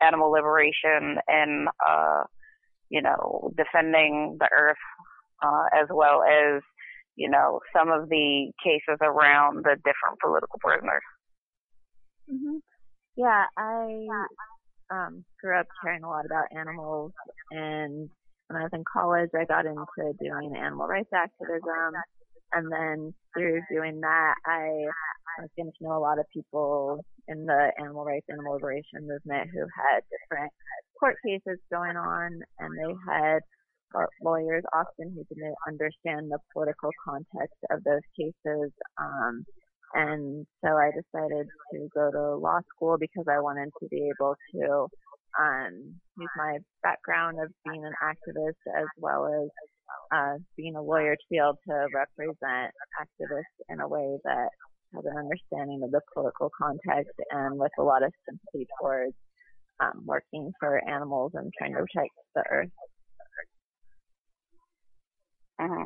[0.05, 2.25] animal liberation and, uh,
[2.91, 4.77] you know, defending the earth,
[5.43, 6.63] uh, as well as,
[7.17, 11.03] you know, some of the cases around the different political prisoners?
[12.29, 12.59] hmm
[13.17, 14.07] Yeah, I
[14.91, 17.13] um, grew up caring a lot about animals,
[17.51, 18.09] and
[18.49, 21.95] when I was in college, I got into doing animal rights activism,
[22.53, 24.69] and then through doing that, I
[25.41, 29.51] was getting to know a lot of people in the animal rights, animal liberation movement
[29.53, 30.53] who had different
[30.99, 33.41] court cases going on, and they had
[34.23, 38.73] lawyers often who didn't understand the political context of those cases.
[39.01, 39.45] Um,
[39.95, 44.35] and so I decided to go to law school because I wanted to be able
[44.55, 44.87] to
[45.41, 49.49] um, use my background of being an activist as well as
[50.13, 54.49] uh, being a lawyer to be able to represent activists in a way that
[54.95, 59.15] has an understanding of the political context and with a lot of sympathy towards
[59.81, 62.71] um, working for animals and trying to protect the earth.
[65.61, 65.85] Mm-hmm.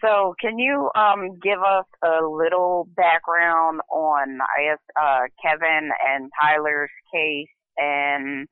[0.00, 6.30] So, can you um, give us a little background on, I guess, uh, Kevin and
[6.40, 8.46] Tyler's case, and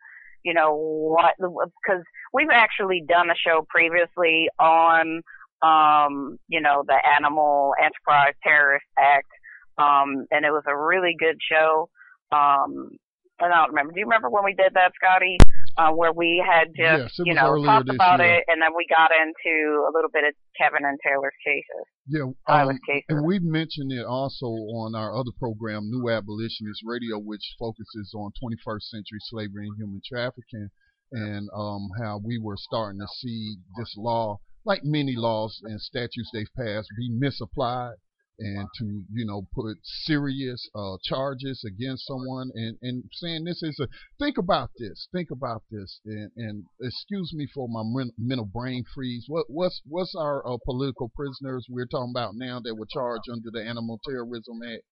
[0.45, 1.35] you know what?
[1.39, 5.23] Because we've actually done a show previously on,
[5.63, 9.29] um, you know, the Animal Enterprise Terrorist Act,
[9.79, 11.89] um, and it was a really good show.
[12.33, 12.91] Um,
[13.41, 13.93] and I don't remember.
[13.93, 15.39] Do you remember when we did that, Scotty?
[15.79, 18.37] Uh, where we had just, yes, you know, talked about year.
[18.37, 21.87] it, and then we got into a little bit of Kevin and Taylor's cases.
[22.07, 23.07] Yeah, um, cases.
[23.09, 28.33] and we've mentioned it also on our other program, New Abolitionist Radio, which focuses on
[28.43, 30.69] 21st century slavery and human trafficking,
[31.13, 36.31] and um, how we were starting to see this law, like many laws and statutes
[36.33, 37.95] they've passed, be misapplied
[38.41, 42.51] and to you know put serious uh, charges against someone.
[42.55, 43.87] And and saying this is a
[44.19, 46.01] think about this think about this.
[46.07, 47.83] And, and excuse me for my
[48.19, 49.25] mental brain freeze.
[49.29, 53.51] What what's what's our uh, political prisoners we're talking about now that were charged under
[53.53, 54.83] the animal terrorism act?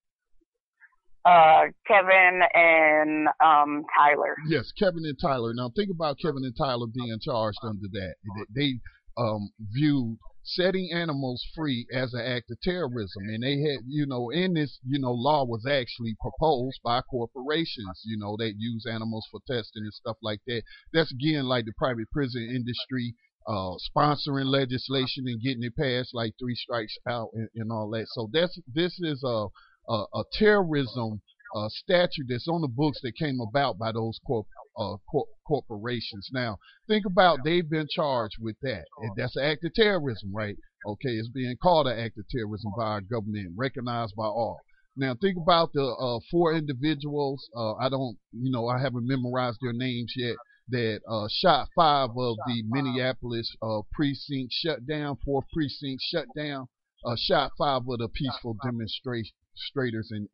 [1.25, 4.37] Uh, Kevin and um, Tyler.
[4.47, 5.53] yes kevin and tyler.
[5.53, 8.15] Now think about kevin and tyler being charged under that.
[8.55, 8.73] They, they
[9.19, 13.23] um, viewed setting animals free as an act of terrorism.
[13.29, 18.01] And they had, you know, in this, you know, law was actually proposed by corporations,
[18.05, 20.63] you know, that use animals for testing and stuff like that.
[20.93, 23.15] That's again like the private prison industry
[23.47, 28.07] uh, sponsoring legislation and getting it passed, like three strikes out and, and all that.
[28.09, 29.47] So that's this is a
[29.89, 31.23] a, a terrorism
[31.55, 34.47] uh, statute that's on the books that came about by those corp,
[34.77, 36.29] uh, cor- corporations.
[36.33, 38.85] Now, think about they've been charged with that.
[39.01, 40.57] And that's an act of terrorism, right?
[40.87, 44.61] Okay, it's being called an act of terrorism by our government, recognized by all.
[44.97, 47.49] Now, think about the uh, four individuals.
[47.57, 50.37] Uh, I don't, you know, I haven't memorized their names yet.
[50.71, 56.69] That uh, shot five of the Minneapolis uh, precinct shut down, four precincts shut down.
[57.17, 59.33] shot five of the peaceful demonstration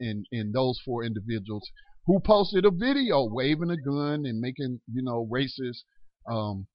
[0.00, 1.68] and, and those four individuals
[2.06, 5.84] who posted a video waving a gun and making, you know, racist,
[6.30, 6.66] um,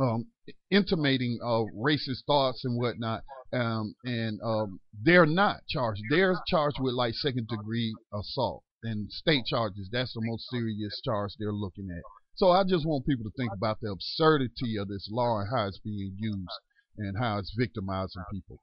[0.00, 0.26] um,
[0.70, 3.22] intimating uh, racist thoughts and whatnot.
[3.52, 6.02] Um, and um, they're not charged.
[6.10, 9.88] They're charged with like second degree assault and state charges.
[9.92, 12.02] That's the most serious charge they're looking at.
[12.36, 15.68] So I just want people to think about the absurdity of this law and how
[15.68, 16.50] it's being used
[16.98, 18.58] and how it's victimizing people.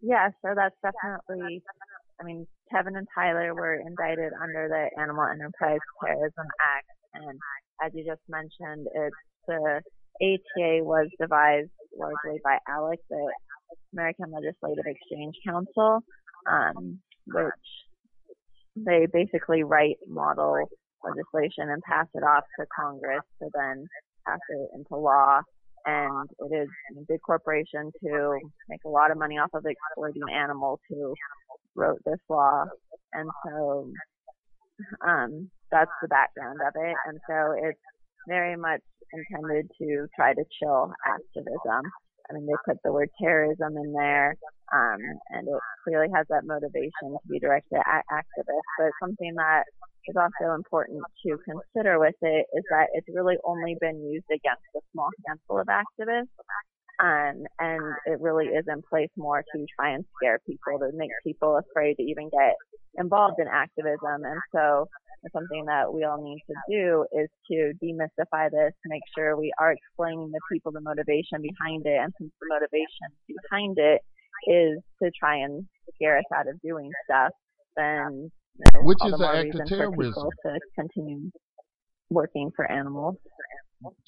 [0.00, 1.62] Yeah, so that's definitely,
[2.20, 7.38] I mean, Kevin and Tyler were indicted under the Animal Enterprise Terrorism Act, and
[7.84, 9.16] as you just mentioned, it's
[9.46, 9.80] the
[10.22, 13.32] ATA was devised largely by ALEC, the
[13.92, 16.00] American Legislative Exchange Council,
[16.50, 17.64] um, which
[18.76, 20.68] they basically write model
[21.04, 23.86] legislation and pass it off to Congress to then
[24.26, 25.40] pass it into law
[25.86, 26.68] and it is
[26.98, 31.14] a big corporation to make a lot of money off of exploiting animals who
[31.74, 32.64] wrote this law.
[33.12, 33.90] And so,
[35.06, 36.96] um, that's the background of it.
[37.06, 37.80] And so it's
[38.28, 38.80] very much
[39.12, 41.82] intended to try to chill activism.
[42.30, 44.34] I mean, they put the word terrorism in there,
[44.72, 44.98] um,
[45.30, 48.72] and it clearly has that motivation to be directed at activists.
[48.78, 49.64] But something that
[50.08, 54.64] is also important to consider with it is that it's really only been used against
[54.76, 56.32] a small handful of activists.
[57.02, 61.10] Um, and it really is in place more to try and scare people, to make
[61.26, 62.54] people afraid to even get
[62.96, 64.22] involved in activism.
[64.22, 64.86] And so
[65.32, 69.72] something that we all need to do is to demystify this, make sure we are
[69.72, 71.98] explaining to people the motivation behind it.
[71.98, 74.00] And since the motivation behind it
[74.46, 77.32] is to try and scare us out of doing stuff,
[77.76, 78.30] then
[78.82, 80.28] which is an act of terrorism.
[80.44, 81.30] to continue
[82.10, 83.16] working for animals.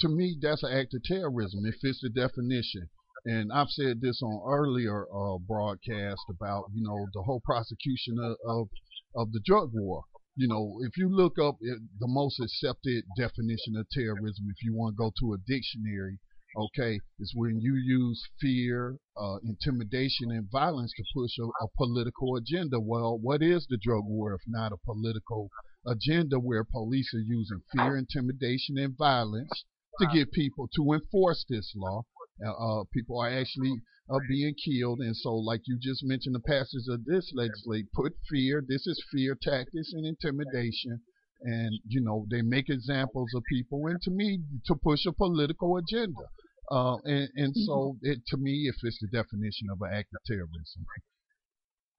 [0.00, 1.64] To me, that's an act of terrorism.
[1.66, 2.88] It fits the definition.
[3.24, 8.36] And I've said this on earlier uh, broadcast about you know the whole prosecution of,
[8.46, 8.68] of
[9.16, 10.04] of the drug war.
[10.36, 14.94] You know, if you look up the most accepted definition of terrorism, if you want
[14.94, 16.20] to go to a dictionary,
[16.56, 22.36] okay, is when you use fear, uh, intimidation, and violence to push a, a political
[22.36, 22.80] agenda.
[22.80, 25.50] Well, what is the drug war if not a political
[25.86, 29.64] agenda where police are using fear, intimidation, and violence
[30.00, 32.04] to get people to enforce this law?
[32.44, 33.80] Uh, uh, people are actually
[34.10, 38.12] uh, being killed, and so, like you just mentioned, the passage of this legislation put
[38.28, 38.62] fear.
[38.66, 41.00] This is fear tactics and intimidation,
[41.42, 45.76] and you know they make examples of people, and to me, to push a political
[45.76, 46.24] agenda.
[46.70, 50.20] Uh, and, and so, it to me, it fits the definition of an act of
[50.26, 50.84] terrorism,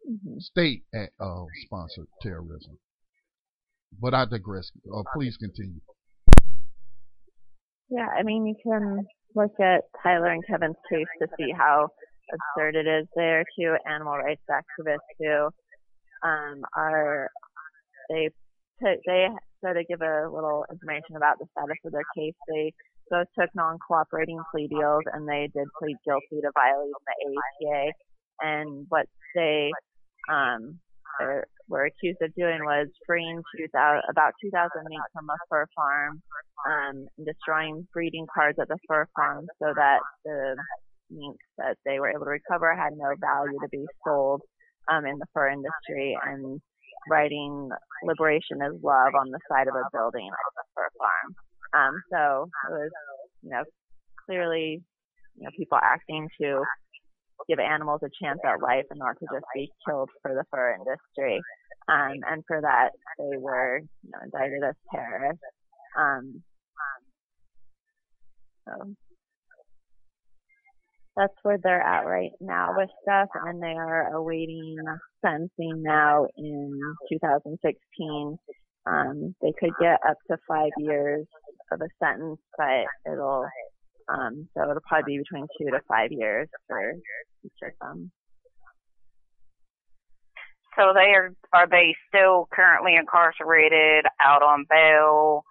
[0.09, 0.39] Mm-hmm.
[0.39, 2.77] state uh, sponsored terrorism.
[3.99, 4.71] But I digress.
[4.93, 5.81] Uh, please continue.
[7.89, 11.89] Yeah, I mean, you can look at Tyler and Kevin's case to see how
[12.33, 13.75] absurd it is there too.
[13.85, 15.49] Animal rights activists who
[16.27, 17.29] um, are
[18.09, 18.29] they
[18.81, 19.27] took they
[19.63, 22.73] so to give a little information about the status of their case, they
[23.09, 27.91] both took non-cooperating plea deals and they did plead guilty to violating the APA.
[28.41, 29.71] And what they
[30.29, 30.79] um,
[31.67, 36.21] were accused of doing was freeing 2000, about 2,000 mink from a fur farm,
[36.69, 40.55] um, and destroying breeding cards at the fur farm so that the
[41.09, 44.41] mink that they were able to recover had no value to be sold
[44.87, 46.61] um, in the fur industry, and
[47.09, 47.69] writing
[48.03, 51.35] "Liberation is Love" on the side of a building the fur farm.
[51.73, 52.91] Um, so it was,
[53.43, 53.63] you know,
[54.25, 54.81] clearly,
[55.35, 56.63] you know, people acting to
[57.47, 60.73] give animals a chance at life and not to just be killed for the fur
[60.73, 61.39] industry.
[61.87, 65.43] Um, and for that, they were you know, indicted as terrorists.
[65.97, 66.43] Um,
[68.67, 68.93] so
[71.17, 74.77] that's where they're at right now with stuff, and they are awaiting
[75.25, 76.79] sentencing now in
[77.11, 78.37] 2016.
[78.85, 81.25] Um, they could get up to five years
[81.71, 83.45] of a sentence, but it'll
[84.07, 86.93] um, so it'll probably be between two to five years for
[87.43, 88.11] each of them.
[90.77, 95.43] So they are are they still currently incarcerated out on bail?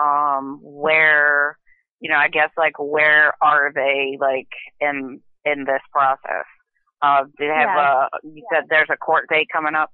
[0.00, 1.58] Um, where
[2.00, 4.48] you know, I guess like where are they like
[4.80, 6.46] in in this process?
[7.02, 8.06] Uh, do they have Yeah.
[8.12, 9.90] uh you said there's a court date coming up?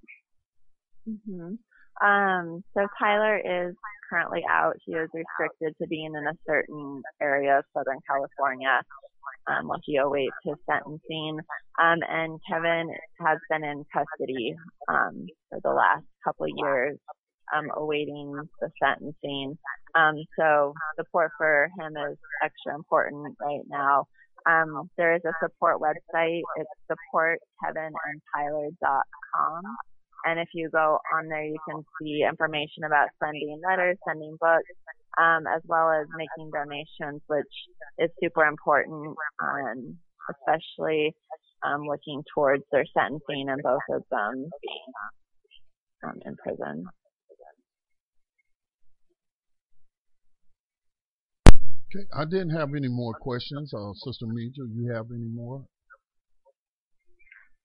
[1.07, 1.55] hmm
[2.05, 3.75] Um, so Tyler is
[4.11, 4.77] currently out.
[4.85, 8.81] He is restricted to being in a certain area of Southern California
[9.47, 11.39] um, while he awaits his sentencing.
[11.81, 12.89] Um, and Kevin
[13.21, 14.55] has been in custody
[14.89, 16.99] um, for the last couple of years,
[17.55, 19.57] um, awaiting the sentencing.
[19.95, 24.07] Um, so support for him is extra important right now.
[24.47, 26.43] Um, there is a support website.
[26.57, 29.63] It's supportkevinandtyler.com.
[30.27, 34.65] And if you go on there, you can see information about sending letters, sending books,
[35.19, 37.45] um, as well as making donations, which
[37.99, 39.99] is super important, um,
[40.31, 41.15] especially
[41.63, 44.93] um, looking towards their sentencing and both of them being
[46.05, 46.87] um, in prison.
[51.95, 53.73] Okay, I didn't have any more questions.
[53.73, 55.65] Uh, Sister Meja, you have any more?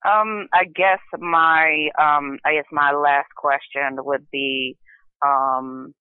[0.06, 4.78] Um, I guess my um I guess my last question would be
[5.26, 5.94] um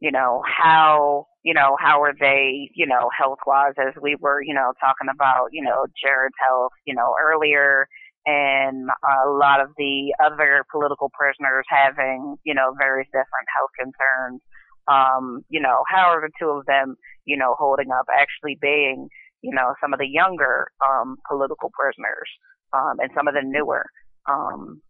[0.00, 4.42] you know, how you know, how are they, you know, health wise as we were,
[4.42, 7.86] you know, talking about, you know, Jared's health, you know, earlier
[8.26, 14.42] and a lot of the other political prisoners having, you know, various different health concerns.
[14.88, 19.08] Um, you know, how are the two of them, you know, holding up actually being,
[19.42, 22.28] you know, some of the younger um political prisoners,
[22.72, 23.86] um, and some of the newer.
[24.28, 24.80] Um,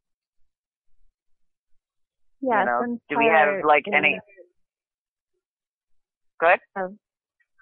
[2.40, 4.18] Yeah, you know, do we have like any
[6.38, 6.58] good?
[6.76, 6.94] Oh,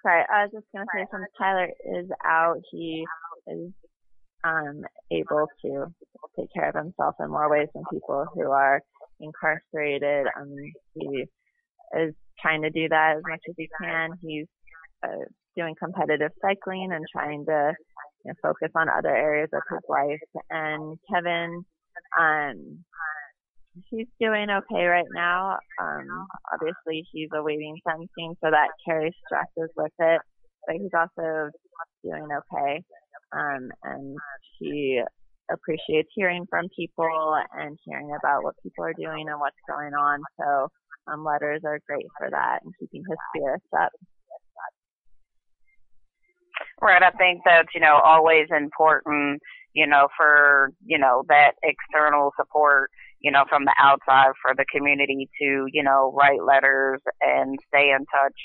[0.03, 0.23] sorry.
[0.31, 1.69] I was just gonna say, since Tyler
[1.99, 3.05] is out, he
[3.47, 3.71] is
[4.43, 5.85] um able to
[6.37, 8.81] take care of himself in more ways than people who are
[9.19, 10.27] incarcerated.
[10.39, 10.55] Um,
[10.93, 11.25] he
[11.95, 14.11] is trying to do that as much as he can.
[14.21, 14.47] He's
[15.03, 15.25] uh,
[15.55, 17.73] doing competitive cycling and trying to
[18.25, 20.19] you know, focus on other areas of his life.
[20.49, 21.63] And Kevin,
[22.19, 22.83] um,
[23.89, 25.57] he's doing okay right now.
[25.81, 30.21] Um, obviously he's awaiting sentencing, so that carries stresses with it.
[30.65, 31.49] But he's also
[32.03, 32.83] doing okay.
[33.31, 34.17] Um, and
[34.59, 35.01] he
[35.51, 40.21] appreciates hearing from people and hearing about what people are doing and what's going on.
[40.39, 40.67] So
[41.11, 43.91] um, letters are great for that and keeping his spirits up.
[46.81, 47.01] Right.
[47.01, 49.41] I think that's, you know, always important,
[49.73, 54.65] you know, for, you know, that external support, you know, from the outside for the
[54.71, 58.35] community to, you know, write letters and stay in touch,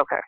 [0.00, 0.22] Okay.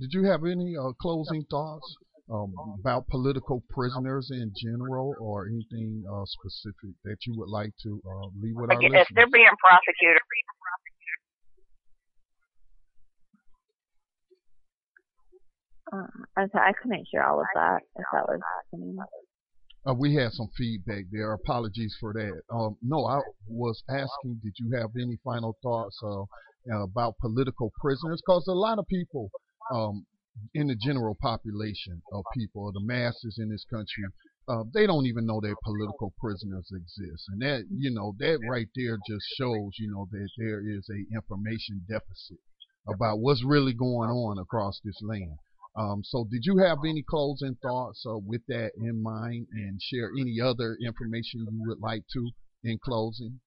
[0.00, 1.96] Did you have any uh, closing thoughts
[2.32, 8.00] um, about political prisoners in general, or anything uh, specific that you would like to
[8.06, 9.06] uh, leave with Like, our if listeners?
[9.14, 10.22] they're being prosecuted,
[15.92, 16.06] Uh,
[16.38, 17.80] I, I couldn't hear all of that.
[17.96, 18.40] If that was,
[18.72, 18.96] I mean,
[19.84, 21.34] Uh, we had some feedback there.
[21.34, 22.40] Apologies for that.
[22.50, 26.24] Um, no, I was asking, did you have any final thoughts uh,
[26.70, 28.20] uh, about political prisoners?
[28.24, 29.30] Because a lot of people
[29.72, 30.06] um,
[30.54, 34.04] in the general population of people, the masses in this country,
[34.48, 38.68] uh, they don't even know that political prisoners exist, and that you know that right
[38.74, 42.38] there just shows you know that there is a information deficit
[42.88, 45.36] about what's really going on across this land.
[45.76, 50.10] Um, so, did you have any closing thoughts uh, with that in mind, and share
[50.18, 52.30] any other information you would like to
[52.64, 53.40] in closing?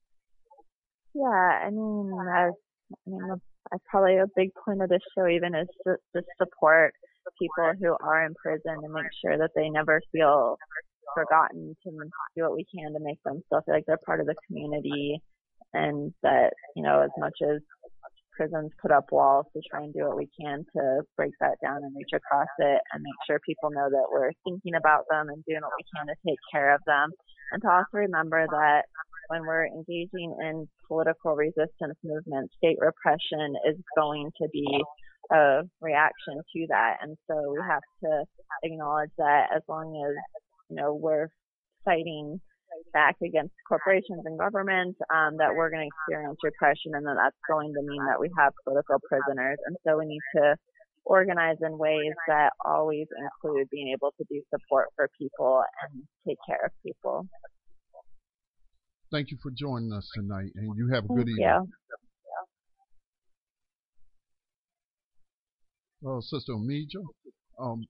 [1.16, 2.49] yeah, I mean, I,
[2.92, 3.22] I mean,
[3.72, 6.94] that's probably a big point of this show even is to, to support
[7.42, 10.58] people who are in prison and make sure that they never feel
[11.16, 11.92] forgotten to
[12.36, 15.22] do what we can to make them still feel like they're part of the community
[15.74, 17.62] and that, you know, as much as
[18.38, 21.78] prisons put up walls to try and do what we can to break that down
[21.84, 25.44] and reach across it and make sure people know that we're thinking about them and
[25.46, 27.12] doing what we can to take care of them.
[27.52, 28.86] And to also remember that
[29.28, 34.68] when we're engaging in political resistance movements, state repression is going to be
[35.32, 36.98] a reaction to that.
[37.02, 38.26] And so we have to
[38.64, 40.16] acknowledge that as long as,
[40.70, 41.28] you know, we're
[41.84, 42.40] fighting
[42.94, 47.38] back against corporations and governments, um, that we're going to experience repression and that that's
[47.50, 49.58] going to mean that we have political prisoners.
[49.66, 50.56] And so we need to
[51.06, 56.38] organize in ways that always include being able to do support for people and take
[56.48, 57.28] care of people.
[59.16, 61.47] Thank you for joining us tonight, and you have a good Thank evening.
[61.47, 61.68] you.
[66.01, 66.99] Well, Sister Omija,
[67.57, 67.86] um,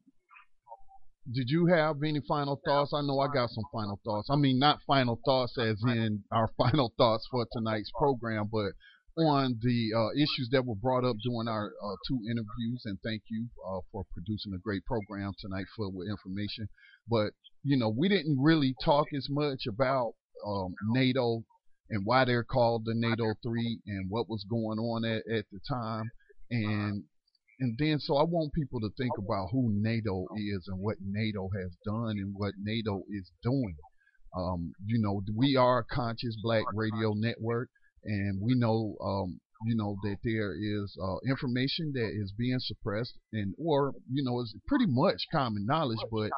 [1.34, 2.91] did you have any final thoughts?
[2.93, 4.30] I know I got some final thoughts.
[4.30, 8.73] I mean, not final thoughts as in our final thoughts for tonight's program, but
[9.17, 12.84] on the uh, issues that were brought up during our uh, two interviews.
[12.86, 16.69] And thank you uh, for producing a great program tonight full with information.
[17.09, 17.32] But,
[17.63, 20.13] you know, we didn't really talk as much about
[20.46, 21.44] um, NATO
[21.90, 25.60] and why they're called the NATO 3 and what was going on at, at the
[25.68, 26.10] time.
[26.50, 27.04] And
[27.60, 31.50] and then so I want people to think about who NATO is and what NATO
[31.58, 33.76] has done and what NATO is doing.
[34.36, 37.70] Um, you know, we are a conscious black radio network
[38.04, 43.14] and we know um, you know that there is uh, information that is being suppressed
[43.34, 46.30] and or you know it's pretty much common knowledge but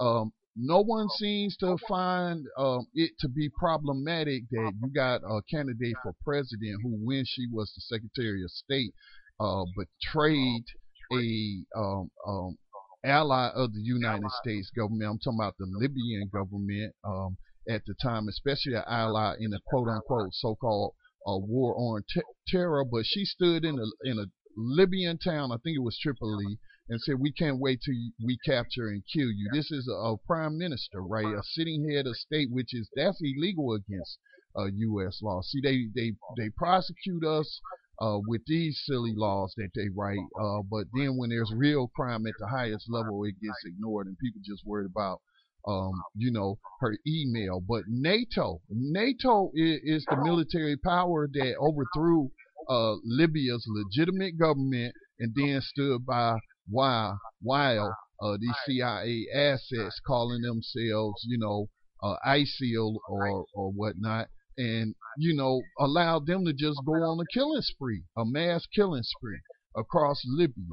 [0.00, 5.42] um, no one seems to find um, it to be problematic that you got a
[5.50, 8.92] candidate for president who when she was the secretary of state
[9.38, 10.64] uh, betrayed
[11.12, 12.56] a um, um,
[13.04, 15.10] ally of the United States government.
[15.10, 17.36] I'm talking about the Libyan government um,
[17.68, 20.94] at the time, especially an ally in a quote unquote so-called
[21.26, 22.02] uh, war on
[22.48, 22.84] terror.
[22.84, 24.26] But she stood in a in a
[24.56, 28.88] Libyan town, I think it was Tripoli, and said, "We can't wait till we capture
[28.88, 31.26] and kill you." This is a, a prime minister, right?
[31.26, 34.18] A sitting head of state, which is that's illegal against
[34.58, 35.20] uh, U.S.
[35.22, 35.42] law.
[35.42, 37.60] See, they they they prosecute us
[38.00, 40.18] uh, with these silly laws that they write.
[40.40, 44.18] Uh, but then when there's real crime at the highest level, it gets ignored, and
[44.18, 45.20] people just worried about,
[45.66, 47.60] um, you know, her email.
[47.66, 52.30] But NATO, NATO is, is the military power that overthrew
[52.68, 56.38] uh, Libya's legitimate government and then stood by
[56.68, 61.68] while while uh, these CIA assets calling themselves, you know,
[62.02, 67.24] uh, ISIL or or whatnot and you know allow them to just go on a
[67.32, 69.40] killing spree, a mass killing spree
[69.76, 70.64] across Libya.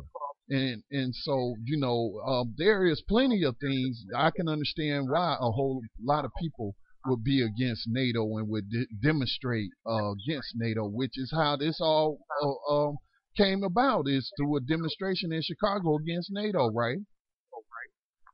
[0.50, 5.36] And and so you know um, there is plenty of things I can understand why
[5.40, 6.76] a whole lot of people
[7.06, 11.80] would be against NATO and would de- demonstrate uh, against NATO, which is how this
[11.82, 12.98] all uh, um,
[13.36, 16.98] came about is through a demonstration in Chicago against NATO, right?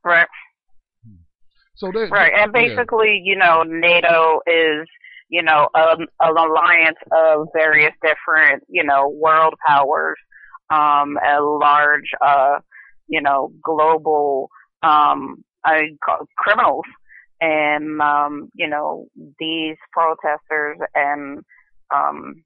[0.04, 0.16] right?
[0.16, 0.28] Right.
[1.76, 2.60] So that Right, and yeah.
[2.60, 4.86] basically, you know, NATO is,
[5.30, 10.18] you know, um, an alliance of various different, you know, world powers,
[10.70, 12.58] um, a large, uh,
[13.08, 14.50] you know, global,
[14.82, 16.84] um, I call criminals,
[17.40, 19.06] and um, you know,
[19.38, 21.38] these protesters and,
[21.94, 22.44] um,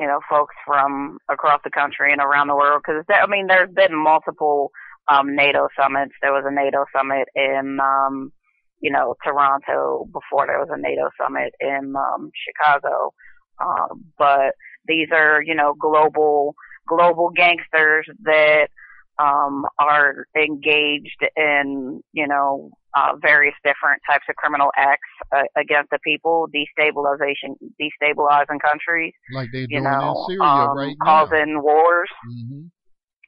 [0.00, 3.70] you know, folks from across the country and around the world, because I mean, there's
[3.70, 4.70] been multiple
[5.08, 6.12] um, NATO summits.
[6.22, 8.32] There was a NATO summit in, um,
[8.80, 13.12] you know, Toronto before there was a NATO summit in um, Chicago.
[13.60, 14.54] Um, but
[14.86, 16.54] these are, you know, global
[16.88, 18.68] global gangsters that
[19.18, 25.90] um, are engaged in, you know, uh, various different types of criminal acts uh, against
[25.90, 29.12] the people, destabilization, destabilizing countries.
[29.34, 31.26] Like they're doing know, in Syria um, right now.
[31.26, 32.08] causing wars.
[32.24, 32.62] hmm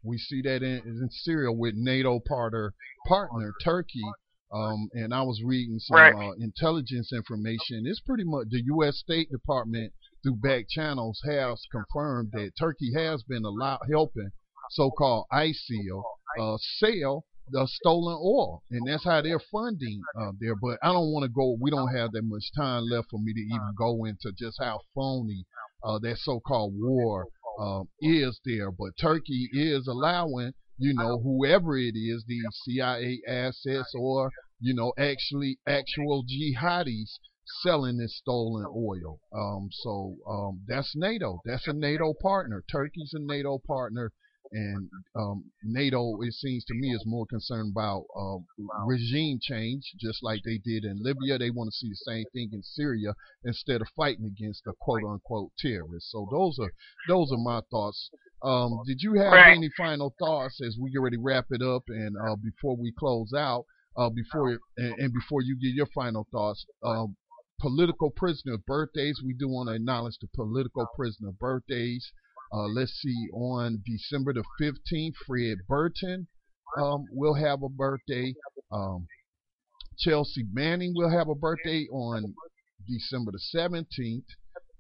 [0.05, 2.75] We see that in, in Syria with NATO partner
[3.07, 4.03] partner Turkey.
[4.53, 6.15] Um, and I was reading some Right.
[6.15, 7.85] uh, intelligence information.
[7.87, 8.99] It's pretty much the U.S.
[8.99, 14.29] State Department through back channels has confirmed that Turkey has been allowed helping
[14.71, 16.03] so-called ISIL
[16.39, 20.55] uh, sell the stolen oil, and that's how they're funding uh, there.
[20.55, 21.57] But I don't want to go.
[21.61, 24.81] We don't have that much time left for me to even go into just how
[24.95, 25.45] phony
[25.85, 27.27] uh, that so-called war
[27.59, 28.71] um, is there.
[28.71, 34.31] But Turkey is allowing, you know, whoever it is, these CIA assets or,
[34.61, 37.19] you know, actually actual jihadis
[37.63, 39.19] selling this stolen oil.
[39.35, 41.41] Um, so um, that's NATO.
[41.45, 42.63] That's a NATO partner.
[42.71, 44.13] Turkey's a NATO partner.
[44.53, 48.37] And um, NATO, it seems to me, is more concerned about uh,
[48.87, 51.39] regime change, just like they did in Libya.
[51.39, 55.05] They want to see the same thing in Syria instead of fighting against the quote
[55.05, 56.11] unquote terrorists.
[56.13, 56.71] So those are
[57.09, 58.11] those are my thoughts.
[58.43, 59.57] Um, did you have Right.
[59.57, 62.93] any final thoughts as we get ready to wrap it up and uh, before we
[62.99, 63.65] close out?
[63.97, 67.15] Uh, before and, and before you get your final thoughts, um,
[67.61, 69.21] political prisoner birthdays.
[69.25, 72.11] We do want to acknowledge the political prisoner birthdays.
[72.53, 76.27] Uh, let's see, on December the 15th, Fred Burton
[76.77, 78.35] um, will have a birthday.
[78.71, 79.07] Um,
[79.99, 82.35] Chelsea Manning will have a birthday on
[82.87, 84.25] December the 17th.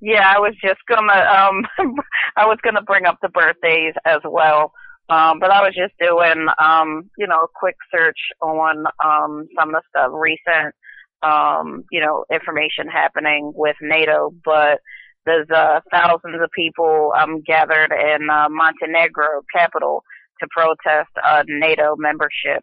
[0.00, 1.66] Yeah, I was just gonna um
[2.36, 4.72] I was gonna bring up the birthdays as well.
[5.08, 9.74] Um, but I was just doing um, you know, a quick search on um some
[9.74, 10.74] of the recent
[11.22, 14.80] um, you know, information happening with NATO, but
[15.26, 20.02] there's uh thousands of people um gathered in uh, Montenegro capital
[20.40, 22.62] to protest uh NATO membership.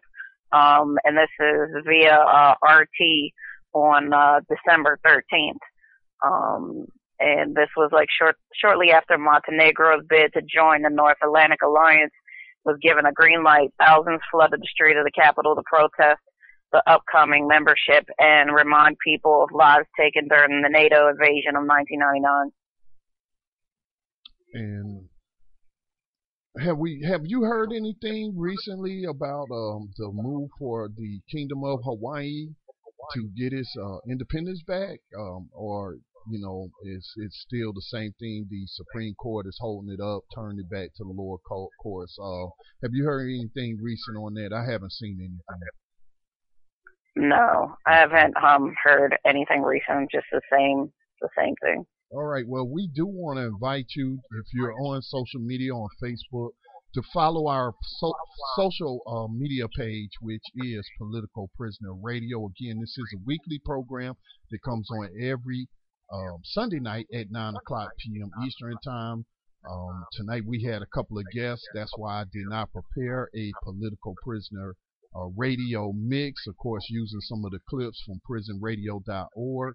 [0.52, 3.32] Um and this is via uh RT
[3.72, 5.62] on uh December thirteenth.
[6.24, 6.86] Um
[7.20, 12.12] and this was like short shortly after Montenegro's bid to join the North Atlantic Alliance
[12.64, 13.70] was given a green light.
[13.80, 16.20] Thousands flooded the street of the capital to protest
[16.72, 22.52] the upcoming membership and remind people of lives taken during the NATO invasion of 1999.
[24.54, 25.08] And
[26.60, 31.80] have we have you heard anything recently about um, the move for the Kingdom of
[31.84, 32.48] Hawaii
[33.14, 35.96] to get its uh, independence back, um, or
[36.30, 38.46] you know, it's it's still the same thing?
[38.50, 42.16] The Supreme Court is holding it up, turning it back to the lower co- courts.
[42.20, 42.46] Uh,
[42.82, 44.52] have you heard anything recent on that?
[44.52, 45.38] I haven't seen anything.
[47.18, 50.08] No, I haven't um heard anything recent.
[50.08, 51.84] Just the same, the same thing.
[52.12, 52.44] All right.
[52.46, 56.50] Well, we do want to invite you, if you're on social media on Facebook,
[56.94, 58.14] to follow our so-
[58.54, 62.46] social uh, media page, which is Political Prisoner Radio.
[62.46, 64.14] Again, this is a weekly program
[64.52, 65.68] that comes on every
[66.12, 68.30] um, Sunday night at 9 o'clock p.m.
[68.46, 69.26] Eastern Time.
[69.68, 71.66] Um, tonight we had a couple of guests.
[71.74, 74.76] That's why I did not prepare a Political Prisoner
[75.14, 76.46] uh, radio mix.
[76.46, 79.74] Of course, using some of the clips from prisonradio.org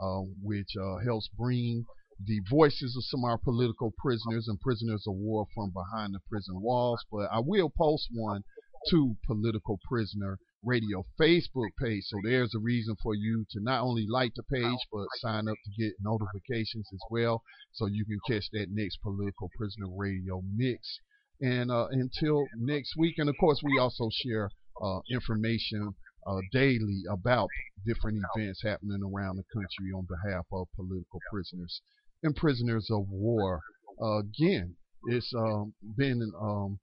[0.00, 1.86] uh, which uh, helps bring
[2.24, 6.20] the voices of some of our political prisoners and prisoners of war from behind the
[6.28, 7.04] prison walls.
[7.10, 8.42] But I will post one
[8.90, 12.04] to Political Prisoner Radio Facebook page.
[12.04, 15.56] So there's a reason for you to not only like the page, but sign up
[15.64, 17.42] to get notifications as well.
[17.72, 20.98] So you can catch that next Political Prisoner Radio mix.
[21.40, 24.50] And uh, until next week, and of course, we also share
[24.82, 25.94] uh, information
[26.26, 27.48] uh, daily about
[27.86, 31.80] different events happening around the country on behalf of political prisoners
[32.22, 33.60] and prisoners of war.
[34.02, 34.74] Uh, again,
[35.08, 36.78] it's um, been um,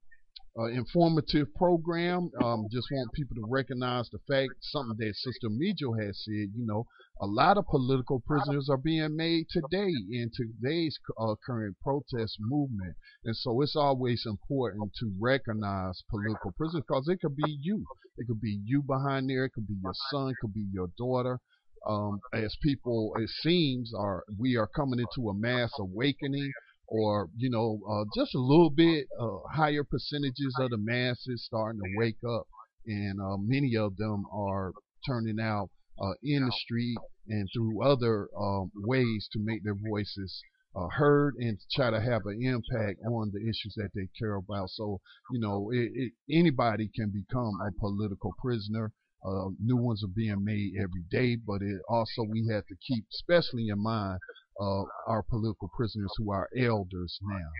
[0.58, 2.30] uh, informative program.
[2.42, 6.64] Um, just want people to recognize the fact, something that Sister Mijo has said, you
[6.64, 6.86] know,
[7.20, 12.94] a lot of political prisoners are being made today in today's uh, current protest movement.
[13.24, 17.84] And so it's always important to recognize political prisoners because it could be you.
[18.18, 19.44] It could be you behind there.
[19.44, 20.30] It could be your son.
[20.30, 21.40] It could be your daughter.
[21.86, 26.50] Um, as people, it seems, are we are coming into a mass awakening
[26.88, 31.80] or you know uh, just a little bit uh, higher percentages of the masses starting
[31.80, 32.46] to wake up
[32.86, 34.72] and uh, many of them are
[35.06, 35.70] turning out
[36.00, 36.96] uh, in the street
[37.28, 40.42] and through other um, ways to make their voices
[40.76, 44.68] uh, heard and try to have an impact on the issues that they care about.
[44.70, 48.92] So, you know, it, it, anybody can become a political prisoner.
[49.24, 53.06] Uh, new ones are being made every day, but it also we have to keep,
[53.14, 54.18] especially in mind,
[54.60, 57.50] uh, our political prisoners who are elders now.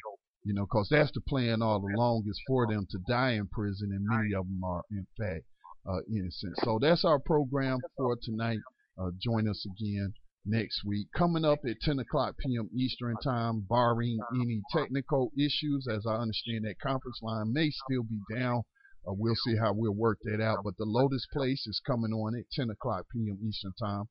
[0.44, 3.90] You know, because that's the plan all along is for them to die in prison,
[3.92, 5.44] and many of them are, in fact,
[5.88, 6.54] uh, innocent.
[6.62, 8.58] So that's our program for tonight.
[8.98, 10.12] Uh, join us again
[10.44, 11.08] next week.
[11.16, 12.68] Coming up at 10 o'clock p.m.
[12.76, 18.20] Eastern Time, barring any technical issues, as I understand that conference line may still be
[18.34, 18.62] down.
[19.08, 20.58] Uh, we'll see how we'll work that out.
[20.62, 23.38] But the Lotus Place is coming on at 10 o'clock p.m.
[23.46, 24.04] Eastern Time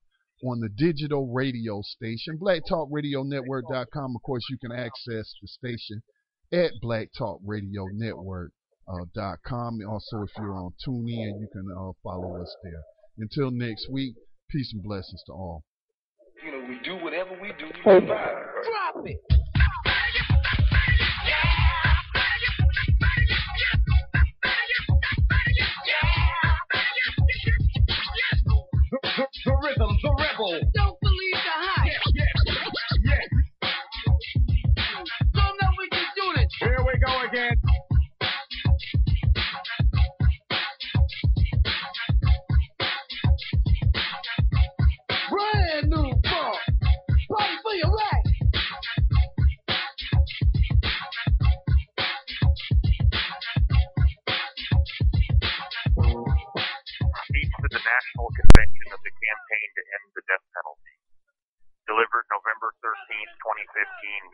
[0.43, 4.15] on the digital radio station, blacktalkradionetwork.com.
[4.15, 6.03] Of course, you can access the station
[6.51, 8.51] at blacktalkradionetwork.com.
[8.87, 12.83] Uh, also, if you're on TuneIn, you can uh, follow us there.
[13.17, 14.15] Until next week,
[14.49, 15.63] peace and blessings to all.
[16.45, 18.07] You know, we do whatever we do to survive.
[18.07, 19.42] Drop it.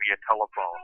[0.00, 0.82] Via telephone